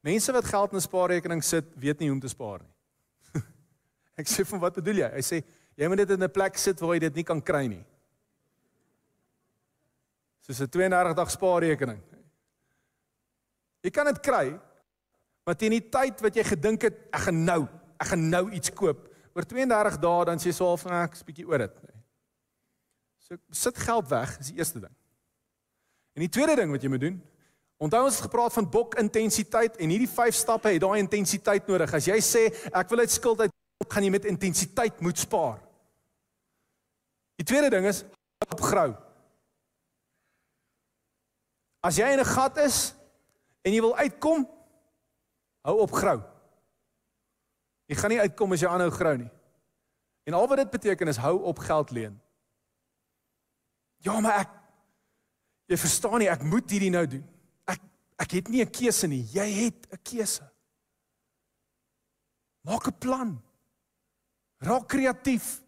mense 0.00 0.32
wat 0.32 0.44
geld 0.44 0.72
in 0.72 0.76
'n 0.76 0.80
spaarrekening 0.80 1.44
sit, 1.44 1.64
weet 1.76 1.98
nie 1.98 2.08
hoe 2.08 2.16
om 2.16 2.20
te 2.20 2.28
spaar 2.28 2.58
nie. 2.58 2.74
ek 4.20 4.26
sê 4.26 4.44
van 4.44 4.60
wat 4.60 4.74
bedoel 4.74 5.04
jy? 5.04 5.10
Hy 5.14 5.22
sê 5.22 5.44
jy 5.76 5.88
moet 5.88 6.02
dit 6.02 6.10
in 6.10 6.22
'n 6.24 6.30
plek 6.30 6.58
sit 6.58 6.80
waar 6.80 6.94
jy 6.94 7.00
dit 7.00 7.14
nie 7.14 7.24
kan 7.24 7.42
kry 7.42 7.66
nie. 7.66 7.84
Soos 10.40 10.60
'n 10.60 10.68
32 10.68 11.14
dag 11.14 11.30
spaarrekening. 11.30 12.02
Jy 13.80 13.90
kan 13.90 14.06
dit 14.06 14.20
kry, 14.20 14.58
maar 15.46 15.54
teen 15.54 15.70
die 15.70 15.88
tyd 15.90 16.20
wat 16.20 16.34
jy 16.34 16.42
gedink 16.42 16.82
het 16.82 16.98
ek 17.12 17.20
gaan 17.20 17.44
nou, 17.44 17.68
ek 18.00 18.06
gaan 18.06 18.30
nou 18.30 18.50
iets 18.50 18.70
koop, 18.70 19.13
oor 19.34 19.46
32 19.50 19.98
dae 20.02 20.24
dan 20.30 20.40
sê 20.40 20.50
jy 20.50 20.56
so 20.56 20.70
half 20.70 20.84
van 20.86 20.96
ek's 21.02 21.24
bietjie 21.26 21.46
oor 21.48 21.66
dit. 21.66 21.78
So 23.24 23.38
sit 23.50 23.78
geld 23.82 24.08
weg, 24.12 24.36
is 24.40 24.52
die 24.52 24.60
eerste 24.60 24.80
ding. 24.80 24.94
En 26.14 26.22
die 26.22 26.30
tweede 26.30 26.54
ding 26.60 26.70
wat 26.70 26.82
jy 26.84 26.90
moet 26.92 27.02
doen, 27.02 27.16
onthou 27.82 28.04
ons 28.06 28.18
het 28.20 28.28
gepraat 28.28 28.54
van 28.54 28.68
bok 28.70 28.94
intensiteit 29.00 29.76
en 29.82 29.90
hierdie 29.90 30.10
vyf 30.10 30.36
stappe 30.38 30.70
het 30.70 30.82
daai 30.84 31.00
intensiteit 31.02 31.66
nodig. 31.68 31.94
As 31.98 32.06
jy 32.06 32.18
sê 32.22 32.46
ek 32.70 32.92
wil 32.92 33.02
uit 33.02 33.14
skuld 33.14 33.42
uit 33.42 33.52
gaan 33.90 34.06
jy 34.06 34.12
met 34.14 34.28
intensiteit 34.30 35.00
moet 35.04 35.18
spaar. 35.18 35.58
Die 37.36 37.46
tweede 37.46 37.72
ding 37.74 37.88
is 37.90 38.04
opgrou. 38.46 38.94
As 41.84 41.98
jy 41.98 42.06
in 42.14 42.20
'n 42.20 42.24
gat 42.24 42.56
is 42.64 42.94
en 43.64 43.72
jy 43.72 43.80
wil 43.80 43.96
uitkom, 43.96 44.46
hou 45.64 45.76
op 45.80 45.92
grou. 45.92 46.22
Jy 47.86 47.96
gaan 47.96 48.14
nie 48.14 48.20
uitkom 48.20 48.52
as 48.52 48.62
jy 48.64 48.68
aanhou 48.68 48.90
grou 48.90 49.16
nie. 49.20 49.30
En 50.24 50.36
al 50.36 50.48
wat 50.48 50.62
dit 50.62 50.70
beteken 50.70 51.08
is 51.08 51.20
hou 51.20 51.36
op 51.42 51.58
geld 51.58 51.90
leen. 51.90 52.20
Ja, 54.04 54.20
maar 54.20 54.44
ek 54.44 54.52
jy 55.72 55.78
verstaan 55.80 56.18
nie, 56.20 56.28
ek 56.28 56.44
moet 56.44 56.70
hierdie 56.70 56.92
nou 56.92 57.04
doen. 57.08 57.24
Ek 57.68 57.80
ek 58.20 58.36
het 58.38 58.48
nie 58.48 58.62
'n 58.64 58.70
keuse 58.70 59.08
nie. 59.08 59.24
Jy 59.32 59.48
het 59.64 59.86
'n 59.92 60.02
keuse. 60.02 60.44
Maak 62.64 62.88
'n 62.88 62.98
plan. 62.98 63.42
Raak 64.60 64.88
kreatief 64.88 65.63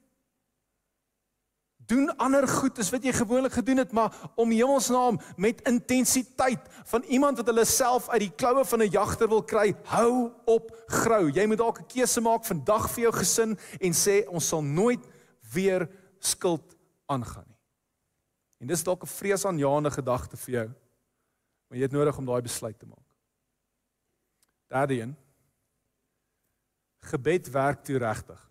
doen 1.87 2.11
ander 2.17 2.49
goed 2.49 2.79
as 2.79 2.91
wat 2.91 3.05
jy 3.05 3.13
gewoonlik 3.15 3.53
gedoen 3.53 3.83
het, 3.83 3.93
maar 3.93 4.15
om 4.35 4.51
hemelsnaam 4.51 5.21
met 5.37 5.63
intensiteit 5.69 6.63
van 6.91 7.03
iemand 7.03 7.37
wat 7.37 7.47
hulle 7.47 7.65
self 7.65 8.09
uit 8.09 8.27
die 8.27 8.35
kloue 8.35 8.65
van 8.65 8.83
'n 8.83 8.91
jagter 8.91 9.29
wil 9.29 9.43
kry, 9.43 9.75
hou 9.85 10.33
op 10.45 10.71
grou. 10.87 11.31
Jy 11.31 11.47
moet 11.47 11.59
dalk 11.59 11.81
'n 11.81 11.87
keuse 11.87 12.21
maak 12.21 12.45
vandag 12.45 12.91
vir 12.91 13.03
jou 13.03 13.13
gesin 13.13 13.59
en 13.81 13.93
sê 13.93 14.27
ons 14.29 14.49
sal 14.49 14.63
nooit 14.63 15.05
weer 15.53 15.89
skuld 16.19 16.77
aangaan 17.07 17.45
nie. 17.47 17.59
En 18.59 18.67
dis 18.67 18.83
dalk 18.83 19.03
'n 19.03 19.07
vreesaanjaende 19.07 19.91
gedagte 19.91 20.37
vir 20.37 20.55
jou. 20.55 20.69
Maar 21.69 21.79
jy 21.79 21.83
het 21.83 21.93
nodig 21.93 22.19
om 22.19 22.25
daai 22.25 22.43
besluit 22.43 22.79
te 22.79 22.87
maak. 22.87 23.17
Derdeen. 24.67 25.17
Gebed 26.99 27.51
werk 27.51 27.85
toe 27.85 27.99
regtig. 27.99 28.51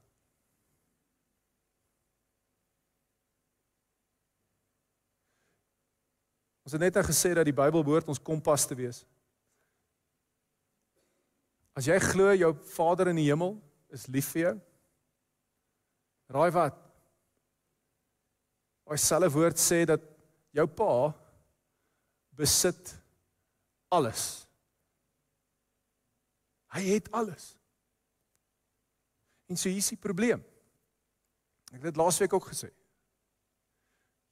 Ons 6.65 6.73
het 6.73 6.81
net 6.81 6.97
al 6.97 7.05
gesê 7.05 7.35
dat 7.37 7.45
die 7.45 7.53
Bybel 7.53 7.83
behoort 7.85 8.09
ons 8.09 8.21
kompas 8.21 8.65
te 8.65 8.77
wees. 8.77 9.03
As 11.77 11.85
jy 11.85 11.97
glo 12.01 12.31
jou 12.33 12.53
Vader 12.73 13.11
in 13.11 13.19
die 13.19 13.27
hemel 13.27 13.53
is 13.93 14.07
lief 14.09 14.31
vir 14.33 14.41
jou. 14.41 14.55
Raai 16.33 16.49
wat? 16.55 16.79
Hy 18.89 18.97
selfe 19.01 19.33
woord 19.33 19.61
sê 19.61 19.83
dat 19.89 20.01
jou 20.55 20.65
pa 20.71 21.11
besit 22.37 22.95
alles. 23.93 24.23
Hy 26.75 26.81
het 26.95 27.11
alles. 27.15 27.53
En 29.49 29.57
so 29.59 29.69
hier's 29.69 29.91
die 29.93 30.01
probleem. 30.01 30.41
Ek 31.71 31.79
het 31.79 31.91
dit 31.91 31.99
laasweek 31.99 32.33
ook 32.33 32.49
gesê. 32.49 32.71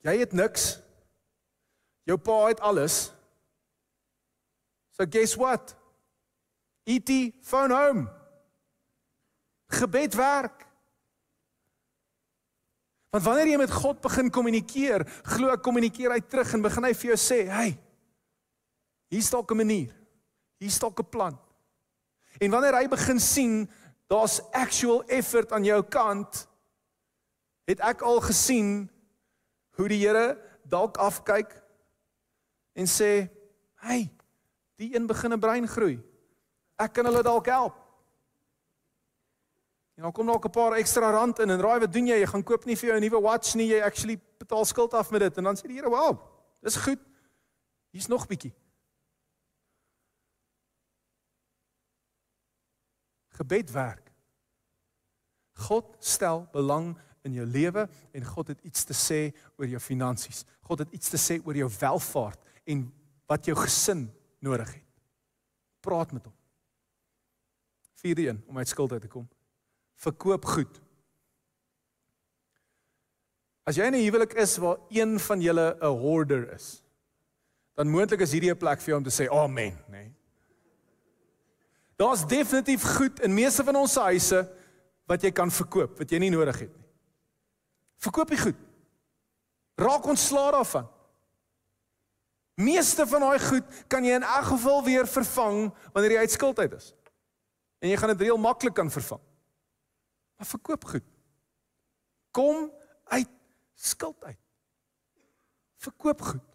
Jy 0.03 0.17
het 0.19 0.33
niks 0.35 0.73
Jou 2.03 2.17
pa 2.19 2.47
het 2.51 2.59
alles. 2.59 3.11
So 4.91 5.05
guess 5.09 5.35
what? 5.35 5.75
ET 6.83 7.09
phone 7.41 7.73
home. 7.73 8.09
Gebed 9.67 10.13
werk. 10.13 10.67
Want 13.13 13.23
wanneer 13.23 13.53
jy 13.53 13.57
met 13.61 13.71
God 13.71 14.01
begin 14.01 14.31
kommunikeer, 14.33 15.05
glo 15.35 15.53
ek 15.53 15.61
kommunikeer 15.63 16.15
hy 16.15 16.21
terug 16.25 16.55
en 16.57 16.65
begin 16.65 16.87
hy 16.87 16.93
vir 16.97 17.13
jou 17.13 17.19
sê, 17.21 17.45
"Hey, 17.47 17.77
hier's 19.07 19.29
dalk 19.29 19.51
'n 19.51 19.57
manier. 19.57 19.93
Hier's 20.57 20.79
dalk 20.79 20.99
'n 20.99 21.09
plan." 21.09 21.39
En 22.39 22.51
wanneer 22.51 22.75
hy 22.75 22.87
begin 22.87 23.19
sien 23.19 23.69
daar's 24.07 24.41
actual 24.51 25.03
effort 25.07 25.51
aan 25.51 25.63
jou 25.63 25.83
kant, 25.83 26.47
het 27.65 27.79
ek 27.79 28.01
al 28.01 28.19
gesien 28.21 28.89
hoe 29.77 29.87
die 29.87 29.99
Here 29.99 30.37
dalk 30.63 30.97
afkyk 30.97 31.62
en 32.73 32.87
sê, 32.87 33.29
"Hey, 33.75 34.13
die 34.75 34.95
een 34.95 35.07
begin 35.07 35.33
'n 35.33 35.39
brein 35.39 35.67
groei. 35.67 35.99
Ek 36.75 36.93
kan 36.93 37.05
hulle 37.05 37.23
dalk 37.23 37.45
help." 37.45 37.83
En 39.95 40.03
dan 40.03 40.11
kom 40.11 40.25
dalk 40.25 40.45
'n 40.45 40.49
paar 40.49 40.73
ekstra 40.73 41.11
rand 41.11 41.39
in 41.39 41.49
en 41.49 41.61
raai 41.61 41.79
wat 41.79 41.93
doen 41.93 42.07
jy? 42.07 42.15
Jy 42.15 42.25
gaan 42.25 42.43
koop 42.43 42.65
nie 42.65 42.75
vir 42.75 42.89
jou 42.89 42.97
'n 42.97 43.01
nuwe 43.01 43.21
watch 43.21 43.55
nie, 43.55 43.67
jy 43.67 43.81
actually 43.81 44.19
betaal 44.37 44.65
skuld 44.65 44.93
af 44.93 45.11
met 45.11 45.19
dit 45.19 45.37
en 45.37 45.43
dan 45.43 45.55
sê 45.55 45.67
die 45.67 45.75
Here, 45.75 45.89
"Wow, 45.89 46.19
dis 46.61 46.75
goed. 46.75 46.99
Hier's 47.91 48.07
nog 48.07 48.27
bietjie." 48.27 48.53
Gebed 53.27 53.71
werk. 53.71 54.11
God 55.53 55.95
stel 55.99 56.47
belang 56.51 56.97
in 57.21 57.33
jou 57.33 57.45
lewe 57.45 57.89
en 58.11 58.25
God 58.25 58.47
het 58.47 58.61
iets 58.61 58.83
te 58.83 58.93
sê 58.93 59.35
oor 59.57 59.67
jou 59.67 59.79
finansies. 59.79 60.43
God 60.61 60.79
het 60.79 60.91
iets 60.91 61.09
te 61.09 61.17
sê 61.17 61.45
oor 61.45 61.55
jou 61.55 61.69
welfaart 61.79 62.39
en 62.63 62.93
wat 63.25 63.45
jou 63.45 63.57
gesin 63.57 64.07
nodig 64.39 64.73
het. 64.73 64.83
Praat 65.79 66.11
met 66.11 66.25
hom. 66.25 66.35
Vierde 67.93 68.27
een 68.27 68.43
om 68.47 68.57
uit 68.57 68.67
skuld 68.67 68.91
uit 68.91 69.01
te 69.01 69.07
kom 69.07 69.29
verkoop 70.03 70.47
goed. 70.55 70.79
As 73.63 73.77
jy 73.79 73.87
in 73.87 73.95
'n 73.95 74.03
huwelik 74.03 74.33
is 74.33 74.57
waar 74.57 74.77
een 74.89 75.19
van 75.19 75.41
julle 75.41 75.77
'n 75.79 75.97
hoarder 76.03 76.51
is, 76.53 76.83
dan 77.75 77.87
moontlik 77.87 78.19
is 78.19 78.31
hierdie 78.31 78.51
'n 78.51 78.57
plek 78.57 78.79
vir 78.79 78.89
jou 78.91 78.97
om 78.97 79.03
te 79.03 79.23
sê 79.23 79.29
amen, 79.29 79.77
nê. 79.87 79.91
Nee. 79.91 80.13
Daar's 81.95 82.27
definitief 82.27 82.83
goed 82.97 83.19
in 83.19 83.33
meeste 83.33 83.63
van 83.63 83.75
ons 83.75 83.95
huise 83.95 84.49
wat 85.05 85.21
jy 85.21 85.31
kan 85.31 85.51
verkoop 85.51 85.97
wat 85.97 86.09
jy 86.09 86.19
nie 86.19 86.29
nodig 86.29 86.59
het 86.59 86.75
nie. 86.77 86.87
Verkoop 87.97 88.29
jy 88.29 88.37
goed. 88.37 88.55
Raak 89.75 90.05
ontslae 90.05 90.51
daarvan. 90.51 90.87
Meeste 92.53 93.07
van 93.09 93.23
daai 93.25 93.39
goed 93.41 93.83
kan 93.89 94.05
jy 94.05 94.17
in 94.19 94.25
elk 94.25 94.51
geval 94.51 94.83
weer 94.85 95.07
vervang 95.09 95.71
wanneer 95.93 96.17
jy 96.17 96.25
uit 96.25 96.35
skuld 96.35 96.59
uit 96.59 96.75
is. 96.77 96.91
En 97.81 97.89
jy 97.89 97.97
gaan 97.97 98.13
dit 98.13 98.25
reël 98.27 98.37
maklik 98.37 98.75
kan 98.77 98.91
vervang. 98.93 99.21
Maar 100.37 100.49
verkoop 100.51 100.85
goed. 100.85 101.07
Kom 102.31 102.69
uit 103.03 103.29
skuld 103.73 104.23
uit. 104.23 104.39
Verkoop 105.83 106.21
goed. 106.21 106.45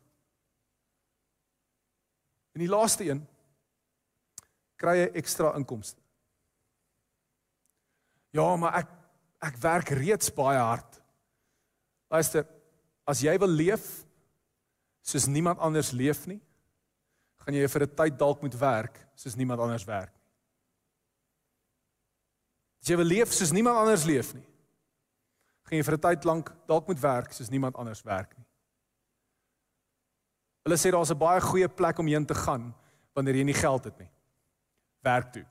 En 2.55 2.63
die 2.63 2.71
laaste 2.71 3.05
een 3.07 3.27
kry 4.79 4.95
jy 5.01 5.09
ekstra 5.19 5.53
inkomste. 5.59 6.01
Ja, 8.35 8.55
maar 8.57 8.79
ek 8.83 8.95
ek 9.39 9.59
werk 9.63 9.91
reeds 9.95 10.33
baie 10.35 10.59
hard. 10.59 10.97
Luister, 12.11 12.47
as 13.07 13.21
jy 13.23 13.37
wil 13.39 13.53
leef 13.55 13.85
soos 15.09 15.27
niemand 15.27 15.61
anders 15.65 15.91
leef 15.97 16.27
nie, 16.29 16.41
gaan 17.45 17.57
jy 17.57 17.69
vir 17.73 17.83
'n 17.87 17.95
tyd 17.97 18.19
dalk 18.19 18.43
moet 18.43 18.57
werk 18.61 19.07
soos 19.15 19.37
niemand 19.37 19.61
anders 19.61 19.85
werk. 19.85 20.13
As 22.83 22.89
jy 22.89 22.97
wil 22.97 23.09
leef 23.09 23.33
soos 23.33 23.53
niemand 23.53 23.77
anders 23.77 24.05
leef 24.05 24.35
nie, 24.35 24.47
gaan 25.65 25.79
jy 25.79 25.85
vir 25.85 25.95
'n 25.95 26.01
tyd 26.01 26.25
lank 26.25 26.53
dalk 26.67 26.87
moet 26.87 27.01
werk 27.01 27.33
soos 27.33 27.51
niemand 27.51 27.77
anders 27.77 28.03
werk 28.03 28.37
nie. 28.37 28.47
Hulle 30.65 30.77
sê 30.77 30.91
daar's 30.91 31.11
'n 31.11 31.19
baie 31.19 31.41
goeie 31.41 31.69
plek 31.69 31.99
om 31.99 32.07
heen 32.07 32.27
te 32.27 32.35
gaan 32.35 32.75
wanneer 33.15 33.37
jy 33.37 33.45
nie 33.45 33.61
geld 33.61 33.85
het 33.85 33.99
nie. 33.99 34.11
Werk 35.03 35.33
toe. 35.33 35.47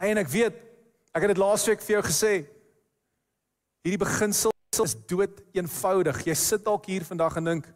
Hey, 0.00 0.14
en 0.14 0.22
ek 0.22 0.30
weet, 0.32 0.56
ek 1.12 1.26
het 1.26 1.34
dit 1.34 1.40
laasweek 1.42 1.82
vir 1.84 1.98
jou 1.98 2.04
gesê. 2.06 2.32
Hierdie 3.84 4.00
beginsel 4.00 4.54
is 4.80 4.94
dood 5.10 5.42
eenvoudig. 5.52 6.22
Jy 6.24 6.36
sit 6.40 6.64
dalk 6.64 6.86
hier 6.88 7.04
vandag 7.04 7.36
en 7.36 7.44
dink, 7.44 7.66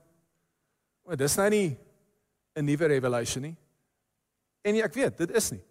"O, 1.05 1.15
dis 1.15 1.37
nou 1.37 1.51
nie 1.51 1.77
'n 2.57 2.65
nuwe 2.65 2.87
revelation 2.87 3.43
nie." 3.43 3.57
En 4.65 4.75
ek 4.77 4.95
weet, 4.95 5.19
dit 5.19 5.31
is 5.31 5.51
nie. 5.51 5.63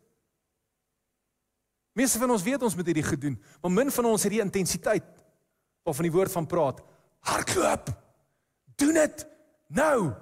Meeste 1.93 2.19
van 2.19 2.29
ons 2.29 2.43
weet 2.43 2.61
ons 2.61 2.75
moet 2.75 2.85
hierdie 2.85 3.03
gedoen, 3.03 3.41
maar 3.61 3.71
min 3.71 3.91
van 3.91 4.05
ons 4.05 4.23
het 4.23 4.31
die 4.31 4.41
intensiteit 4.41 5.03
waarvan 5.83 6.03
die 6.03 6.11
woord 6.11 6.31
van 6.31 6.45
praat. 6.45 6.81
Hardloop. 7.19 7.89
Doen 8.75 8.93
dit 8.93 9.27
nou. 9.67 10.13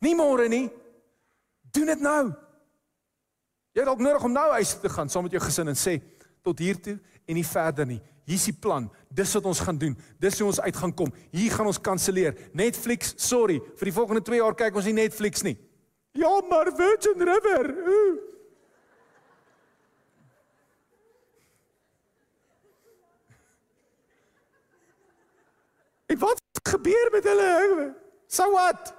Nie 0.00 0.14
môre 0.14 0.48
nie. 0.48 0.70
Doen 1.72 1.86
dit 1.86 2.00
nou. 2.00 2.34
Jy 3.70 3.84
het 3.84 3.86
dalk 3.86 4.02
nodig 4.02 4.24
om 4.26 4.32
nou 4.34 4.48
huis 4.56 4.72
toe 4.74 4.80
te 4.82 4.90
gaan 4.90 5.08
saam 5.08 5.22
met 5.26 5.34
jou 5.36 5.42
gesin 5.44 5.70
en 5.70 5.78
sê 5.78 6.00
tot 6.42 6.58
hier 6.58 6.78
toe 6.82 6.96
en 7.26 7.36
nie 7.38 7.46
verder 7.46 7.86
nie. 7.86 8.00
Hier's 8.26 8.46
die 8.46 8.54
plan. 8.54 8.88
Dis 9.08 9.32
wat 9.34 9.46
ons 9.50 9.60
gaan 9.62 9.78
doen. 9.78 9.96
Dis 10.22 10.38
hoe 10.38 10.48
ons 10.50 10.60
uit 10.60 10.76
gaan 10.76 10.94
kom. 10.94 11.12
Hier 11.34 11.52
gaan 11.54 11.66
ons 11.66 11.80
kanselleer. 11.82 12.36
Netflix, 12.54 13.14
sorry, 13.18 13.58
vir 13.78 13.90
die 13.90 13.94
volgende 13.94 14.22
2 14.26 14.38
jaar 14.42 14.56
kyk 14.58 14.78
ons 14.78 14.86
nie 14.90 14.96
Netflix 14.98 15.42
nie. 15.46 15.56
Ja, 16.18 16.30
maar 16.50 16.72
Virgin 16.74 17.22
River. 17.22 17.70
Ooh. 17.86 18.18
En 26.10 26.18
wat 26.18 26.40
gebeur 26.62 27.10
met 27.12 27.24
hulle? 27.24 27.94
So 28.26 28.50
wat? 28.50 28.94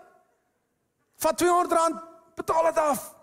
Vat 1.15 1.37
200 1.37 1.71
rand, 1.71 2.03
betaal 2.35 2.63
dit 2.63 2.77
af. 2.77 3.20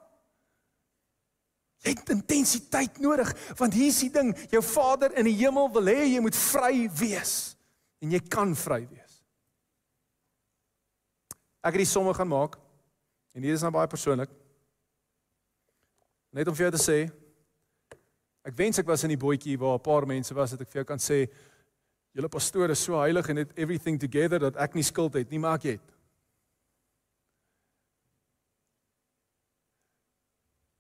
Het 1.89 2.13
intensiteit 2.13 2.99
nodig 3.01 3.33
want 3.59 3.75
hier 3.75 3.89
is 3.89 4.01
die 4.05 4.13
ding, 4.13 4.35
jou 4.53 4.63
Vader 4.63 5.15
in 5.19 5.29
die 5.29 5.37
hemel 5.41 5.71
wil 5.73 5.89
hê 5.91 6.05
jy 6.05 6.21
moet 6.21 6.37
vry 6.37 6.89
wees 7.01 7.35
en 8.05 8.13
jy 8.15 8.21
kan 8.31 8.55
vry 8.57 8.83
wees. 8.87 9.23
Ek 11.65 11.75
het 11.75 11.83
die 11.83 11.91
somme 11.91 12.15
gaan 12.15 12.31
maak 12.31 12.59
en 13.35 13.45
hier 13.45 13.57
is 13.57 13.65
nou 13.65 13.73
baie 13.75 13.91
persoonlik. 13.91 14.31
Net 16.35 16.49
om 16.49 16.57
vir 16.57 16.69
jou 16.69 16.75
te 16.77 16.83
sê 16.83 16.99
ek 18.49 18.57
wens 18.57 18.81
ek 18.81 18.89
was 18.89 19.05
in 19.05 19.13
die 19.13 19.21
bootjie 19.21 19.59
waar 19.61 19.77
'n 19.77 19.85
paar 19.85 20.07
mense 20.07 20.35
was 20.35 20.51
dat 20.51 20.61
ek 20.63 20.71
vir 20.71 20.81
jou 20.81 20.89
kan 20.89 21.01
sê 21.01 21.27
julle 22.15 22.29
pastoor 22.29 22.71
is 22.71 22.85
so 22.85 22.99
heilig 23.01 23.29
en 23.29 23.37
het 23.37 23.53
everything 23.59 23.99
together 24.01 24.39
dat 24.39 24.57
ek 24.57 24.75
nie 24.75 24.83
skuld 24.83 25.15
het 25.15 25.31
nie, 25.31 25.39
maar 25.39 25.55
ek 25.55 25.63
het. 25.63 25.98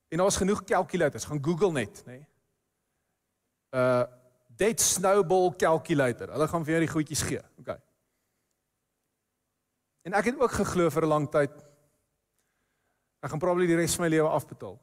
En 0.09 0.18
daar's 0.18 0.37
genoeg 0.37 0.64
calculators, 0.64 1.25
gaan 1.25 1.44
Google 1.44 1.73
net, 1.73 2.03
nê. 2.07 2.12
Nee. 2.12 2.27
Uh 3.71 4.05
debt 4.59 4.81
snowball 4.81 5.53
calculator. 5.57 6.33
Hulle 6.35 6.49
gaan 6.49 6.64
vir 6.66 6.75
jou 6.75 6.81
die 6.83 6.90
goedjies 6.90 7.21
gee. 7.23 7.42
OK. 7.62 7.77
En 10.09 10.16
ek 10.18 10.33
het 10.33 10.40
ook 10.40 10.57
geglo 10.57 10.90
vir 10.90 11.05
'n 11.07 11.12
lang 11.12 11.29
tyd 11.31 11.55
ek 13.23 13.31
gaan 13.31 13.38
probably 13.38 13.66
die 13.66 13.77
res 13.77 13.94
van 13.94 14.05
my 14.05 14.11
lewe 14.11 14.29
afbetaal. 14.29 14.79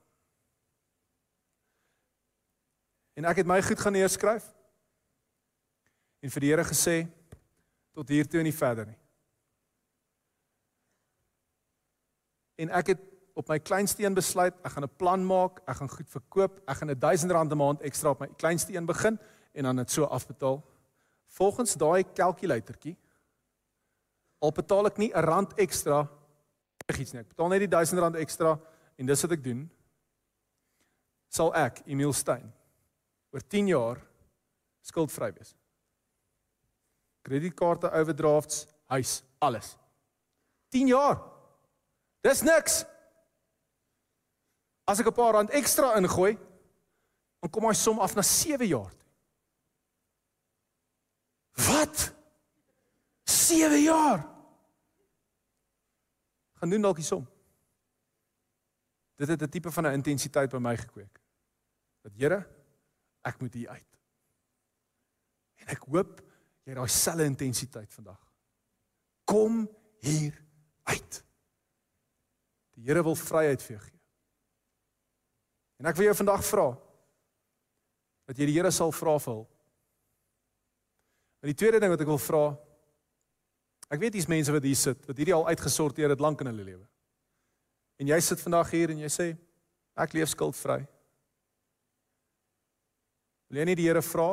En 3.16 3.26
ek 3.26 3.38
het 3.38 3.48
my 3.48 3.62
goed 3.62 3.80
gaan 3.80 3.96
neerskryf. 3.96 4.46
En 6.20 6.30
vir 6.30 6.42
die 6.42 6.50
Here 6.52 6.64
gesê 6.64 7.08
tot 7.92 8.10
hier 8.10 8.28
toe 8.28 8.40
en 8.40 8.44
nie 8.44 8.56
verder 8.56 8.86
nie. 8.86 9.00
En 12.56 12.70
ek 12.70 12.88
het 12.88 13.14
op 13.36 13.48
my 13.52 13.60
kleinste 13.60 14.04
een 14.04 14.15
besluit, 14.15 14.54
ek 14.63 14.71
gaan 14.71 14.84
'n 14.84 14.95
plan 14.98 15.26
maak, 15.26 15.60
ek 15.67 15.76
gaan 15.76 15.89
goed 15.89 16.10
verkoop, 16.10 16.62
ek 16.67 16.78
gaan 16.78 16.89
'n 16.89 17.00
1000 17.00 17.32
rand 17.32 17.52
'n 17.52 17.58
maand 17.58 17.82
ekstra 17.82 18.10
op 18.10 18.19
my 18.19 18.30
kleinste 18.38 18.74
een 18.74 18.86
begin 18.86 19.19
en 19.54 19.63
dan 19.63 19.76
dit 19.76 19.91
so 19.91 20.04
afbetaal. 20.04 20.63
Volgens 21.28 21.74
daai 21.76 22.04
kalkulatortjie 22.04 22.98
al 24.39 24.52
betaal 24.52 24.86
ek 24.86 24.98
nie 24.98 25.12
'n 25.13 25.26
rand 25.26 25.54
ekstra 25.58 26.08
iets 27.00 27.13
nie. 27.13 27.21
Ek 27.21 27.34
betaal 27.34 27.50
net 27.50 27.60
die 27.60 27.67
1000 27.67 28.00
rand 28.00 28.15
ekstra 28.15 28.60
en 28.98 29.06
dis 29.06 29.21
wat 29.21 29.32
ek 29.32 29.43
doen. 29.43 29.69
Sal 31.30 31.54
ek 31.56 31.82
Emil 31.86 32.13
Stein 32.13 32.54
oor 33.32 33.41
10 33.41 33.67
jaar 33.67 34.02
skuldvry 34.82 35.34
wees. 35.34 35.56
Kredietkaarte, 37.26 37.89
overdrafts, 37.91 38.67
huis, 38.86 39.24
alles. 39.39 39.78
10 40.69 40.88
jaar. 40.88 41.21
Dis 42.21 42.41
niks. 42.41 42.86
As 44.86 45.00
ek 45.00 45.08
'n 45.08 45.13
paar 45.13 45.34
rand 45.34 45.50
ekstra 45.50 45.98
ingooi, 45.98 46.38
dan 47.41 47.50
kom 47.50 47.63
daai 47.63 47.76
som 47.76 48.00
af 48.00 48.15
na 48.15 48.21
7 48.21 48.67
jaar 48.67 48.91
toe. 48.91 49.10
Wat? 51.67 52.13
7 53.24 53.82
jaar. 53.82 54.21
Gaan 56.54 56.69
doen 56.69 56.82
dalk 56.82 56.95
die 56.95 57.06
som. 57.06 57.28
Dit 59.15 59.28
het 59.28 59.41
'n 59.41 59.50
tipe 59.50 59.71
van 59.71 59.86
'n 59.88 59.93
intensiteit 59.93 60.50
by 60.50 60.58
my 60.58 60.78
gekweek. 60.78 61.19
Dat 62.02 62.13
Here, 62.13 62.48
ek 63.21 63.39
moet 63.39 63.54
hier 63.54 63.69
uit. 63.69 63.98
En 65.56 65.67
ek 65.67 65.84
hoop 65.89 66.21
jy 66.63 66.71
het 66.71 66.76
daai 66.76 66.88
selfe 66.88 67.24
intensiteit 67.24 67.93
vandag. 67.93 68.19
Kom 69.24 69.69
hier 70.00 70.43
uit. 70.84 71.24
Die 72.74 72.84
Here 72.84 73.04
wil 73.04 73.15
vryheid 73.15 73.63
vir 73.63 73.78
jou 73.78 73.84
gee. 73.88 73.95
En 75.80 75.90
ek 75.90 75.98
wil 76.00 76.10
jou 76.10 76.16
vandag 76.22 76.44
vra 76.48 76.70
dat 78.26 78.40
jy 78.40 78.48
die 78.50 78.56
Here 78.58 78.72
sal 78.74 78.94
vra 78.96 79.18
vir 79.22 79.34
hulp. 79.34 79.52
En 81.44 81.52
die 81.52 81.58
tweede 81.58 81.82
ding 81.82 81.92
wat 81.94 82.02
ek 82.02 82.10
wil 82.10 82.22
vra 82.22 82.46
ek 83.94 84.02
weet 84.02 84.16
hier's 84.18 84.30
mense 84.32 84.50
wat 84.50 84.66
hier 84.66 84.80
sit 84.80 85.04
wat 85.06 85.20
hierdie 85.20 85.36
al 85.36 85.46
uitgesorteer 85.52 86.10
het 86.16 86.24
lank 86.24 86.42
in 86.42 86.50
hulle 86.50 86.66
lewe. 86.66 86.86
En 88.02 88.10
jy 88.10 88.18
sit 88.24 88.42
vandag 88.42 88.72
hier 88.74 88.92
en 88.92 89.04
jy 89.04 89.12
sê 89.14 89.28
ek 89.96 90.16
leef 90.18 90.32
skuldvry. 90.34 90.82
Wil 93.48 93.62
jy 93.62 93.68
nie 93.70 93.78
die 93.78 93.88
Here 93.88 94.02
vra 94.04 94.30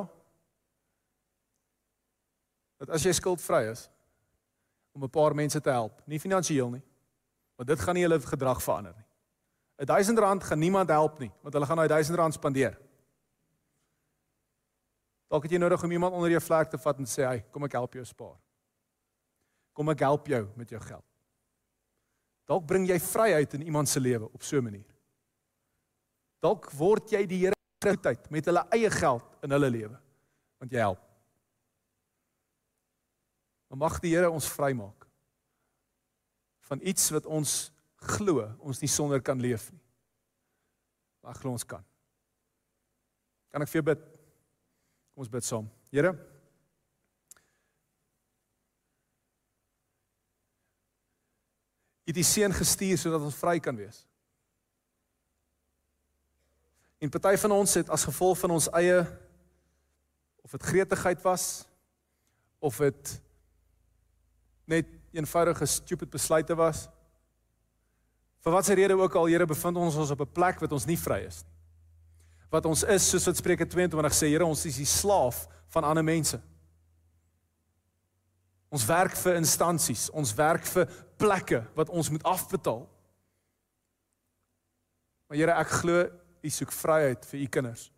dat 2.82 2.96
as 2.96 3.04
jy 3.06 3.12
skuldvry 3.14 3.68
is 3.70 3.86
om 4.96 5.04
'n 5.04 5.10
paar 5.12 5.34
mense 5.34 5.60
te 5.60 5.70
help, 5.70 6.02
nie 6.06 6.18
finansiëel 6.18 6.70
nie, 6.70 6.82
want 7.56 7.68
dit 7.68 7.80
gaan 7.80 7.94
nie 7.94 8.02
hulle 8.02 8.20
gedrag 8.20 8.60
verander 8.62 8.96
nie. 8.96 9.11
'n 9.82 9.86
1000 9.86 10.18
rand 10.18 10.44
gaan 10.44 10.58
niemand 10.58 10.88
help 10.88 11.18
nie, 11.18 11.32
want 11.42 11.54
hulle 11.54 11.66
gaan 11.66 11.76
daai 11.76 11.88
1000 11.88 12.16
rand 12.16 12.34
spandeer. 12.34 12.78
Dalk 15.26 15.42
het 15.42 15.52
jy 15.52 15.58
nodig 15.58 15.82
om 15.82 15.90
iemand 15.90 16.14
onder 16.14 16.30
jou 16.30 16.40
vlek 16.40 16.70
te 16.70 16.78
vat 16.78 16.98
en 16.98 17.06
sê, 17.06 17.24
"Hey, 17.26 17.44
kom 17.50 17.64
ek 17.64 17.72
help 17.72 17.94
jou 17.94 18.04
spaar." 18.04 18.38
Kom 19.72 19.88
ek 19.88 19.98
help 19.98 20.26
jou 20.26 20.48
met 20.56 20.68
jou 20.68 20.80
geld. 20.80 21.04
Dalk 22.46 22.66
bring 22.66 22.86
jy 22.86 22.98
vryheid 23.00 23.54
in 23.54 23.62
iemand 23.62 23.88
se 23.88 24.00
lewe 24.00 24.28
op 24.32 24.42
so 24.42 24.58
'n 24.58 24.64
manier. 24.64 24.94
Dalk 26.40 26.70
word 26.72 27.10
jy 27.10 27.26
die 27.26 27.38
Here 27.38 27.54
goedheid 27.82 28.30
met 28.30 28.44
hulle 28.44 28.66
eie 28.70 28.90
geld 28.90 29.24
in 29.42 29.50
hulle 29.50 29.70
lewe, 29.70 30.00
want 30.58 30.70
jy 30.72 30.78
help. 30.78 31.00
Maar 33.68 33.78
mag 33.78 34.00
die 34.00 34.14
Here 34.14 34.30
ons 34.30 34.48
vrymaak 34.48 35.08
van 36.60 36.80
iets 36.82 37.10
wat 37.10 37.26
ons 37.26 37.71
glo 38.02 38.44
ons 38.60 38.80
nie 38.82 38.90
sonder 38.90 39.22
kan 39.22 39.40
leef 39.40 39.70
nie. 39.72 39.80
Maar 41.22 41.38
glo 41.38 41.54
ons 41.54 41.66
kan. 41.66 41.84
Kan 43.52 43.62
ek 43.62 43.70
vir 43.70 43.80
jou 43.80 43.88
bid? 43.92 44.04
Kom 45.12 45.24
ons 45.24 45.32
bid 45.32 45.46
saam. 45.46 45.68
Here 45.92 46.12
U 52.02 52.10
het 52.10 52.18
die 52.18 52.26
seun 52.26 52.52
gestuur 52.52 52.98
sodat 52.98 53.22
ons 53.22 53.36
vry 53.38 53.60
kan 53.62 53.76
wees. 53.78 54.02
En 57.02 57.10
party 57.10 57.36
van 57.38 57.54
ons 57.54 57.74
het 57.78 57.90
as 57.94 58.06
gevolg 58.06 58.40
van 58.40 58.56
ons 58.56 58.66
eie 58.78 58.98
of 60.42 60.50
dit 60.50 60.66
gretigheid 60.72 61.22
was 61.22 61.46
of 62.58 62.78
dit 62.82 63.12
net 64.70 64.90
eenvoudige 65.14 65.66
stupid 65.66 66.10
besluite 66.10 66.54
was. 66.58 66.88
Vir 68.42 68.52
watter 68.52 68.74
rede 68.74 68.98
ook 68.98 69.14
al, 69.14 69.30
Here, 69.30 69.46
bevind 69.46 69.78
ons 69.78 69.96
ons 69.96 70.10
op 70.10 70.20
'n 70.20 70.32
plek 70.32 70.60
wat 70.60 70.72
ons 70.72 70.86
nie 70.86 70.98
vry 70.98 71.20
is 71.26 71.42
nie. 71.44 71.52
Wat 72.50 72.66
ons 72.66 72.82
is, 72.82 73.08
soos 73.08 73.26
wat 73.26 73.36
Spreuke 73.36 73.66
22 73.66 74.12
sê, 74.12 74.26
Here, 74.28 74.44
ons 74.44 74.66
is 74.66 74.76
die 74.76 74.84
slaaf 74.84 75.46
van 75.68 75.84
ander 75.84 76.04
mense. 76.04 76.40
Ons 78.68 78.84
werk 78.84 79.16
vir 79.16 79.36
instansies, 79.36 80.10
ons 80.10 80.34
werk 80.34 80.64
vir 80.64 80.86
plekke 81.16 81.62
wat 81.74 81.88
ons 81.88 82.10
moet 82.10 82.22
afbetaal. 82.22 82.88
Maar 85.28 85.38
Here, 85.38 85.52
ek 85.52 85.68
glo 85.68 86.10
U 86.42 86.50
soek 86.50 86.72
vryheid 86.72 87.24
vir 87.26 87.40
U 87.40 87.46
kinders. 87.46 87.92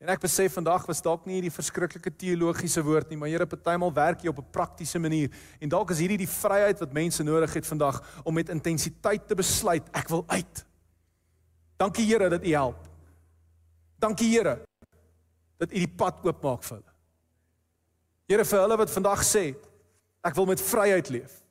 En 0.00 0.08
ek 0.08 0.22
besef 0.22 0.54
vandag 0.56 0.86
was 0.88 1.02
dalk 1.04 1.26
nie 1.28 1.36
hierdie 1.36 1.52
verskriklike 1.52 2.10
teologiese 2.16 2.80
woord 2.84 3.10
nie, 3.12 3.18
maar 3.20 3.28
Here, 3.28 3.46
partymal 3.46 3.92
werk 3.92 4.22
jy 4.24 4.32
op 4.32 4.38
'n 4.40 4.50
praktiese 4.50 4.98
manier. 4.98 5.28
En 5.60 5.68
dalk 5.68 5.90
is 5.90 6.00
hierdie 6.00 6.24
die 6.24 6.28
vryheid 6.40 6.80
wat 6.80 6.92
mense 6.92 7.22
nodig 7.22 7.52
het 7.54 7.66
vandag 7.66 8.00
om 8.24 8.34
met 8.34 8.48
intensiteit 8.48 9.28
te 9.28 9.34
besluit, 9.34 9.84
ek 9.92 10.08
wil 10.08 10.24
uit. 10.26 10.64
Dankie 11.76 12.06
Here 12.06 12.28
dat 12.28 12.44
U 12.44 12.52
help. 12.52 12.88
Dankie 13.98 14.30
Here 14.30 14.62
dat 15.58 15.70
U 15.70 15.74
die 15.74 15.94
pad 15.96 16.24
oopmaak 16.24 16.62
vir 16.62 16.76
hulle. 16.76 16.94
Here 18.26 18.44
vir 18.44 18.60
hulle 18.60 18.76
wat 18.76 18.90
vandag 18.90 19.22
sê, 19.22 19.54
ek 20.24 20.34
wil 20.34 20.46
met 20.46 20.60
vryheid 20.60 21.08
leef. 21.10 21.42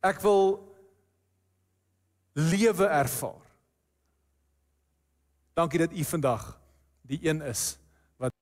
Ek 0.00 0.20
wil 0.20 0.74
lewe 2.32 2.88
ervaar. 2.88 3.43
Dankie 5.54 5.78
dat 5.78 5.92
U 5.92 6.04
vandag 6.04 6.60
die 7.02 7.20
een 7.22 7.42
is 7.42 7.78
wat 8.16 8.32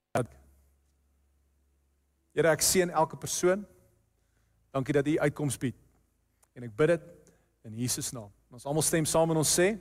Here 2.33 2.49
ek 2.49 2.63
seën 2.65 2.89
elke 2.89 3.17
persoon. 3.17 3.61
Dankie 4.73 4.93
dat 4.93 5.07
U 5.07 5.19
uitkoms 5.21 5.57
bied. 5.61 5.75
En 6.57 6.65
ek 6.65 6.73
bid 6.75 6.95
dit 6.95 7.03
in 7.69 7.75
Jesus 7.77 8.09
naam. 8.11 8.31
Ons 8.49 8.65
almal 8.65 8.85
stem 8.85 9.05
saam 9.05 9.29
en 9.29 9.41
ons 9.43 9.53
sê 9.59 9.75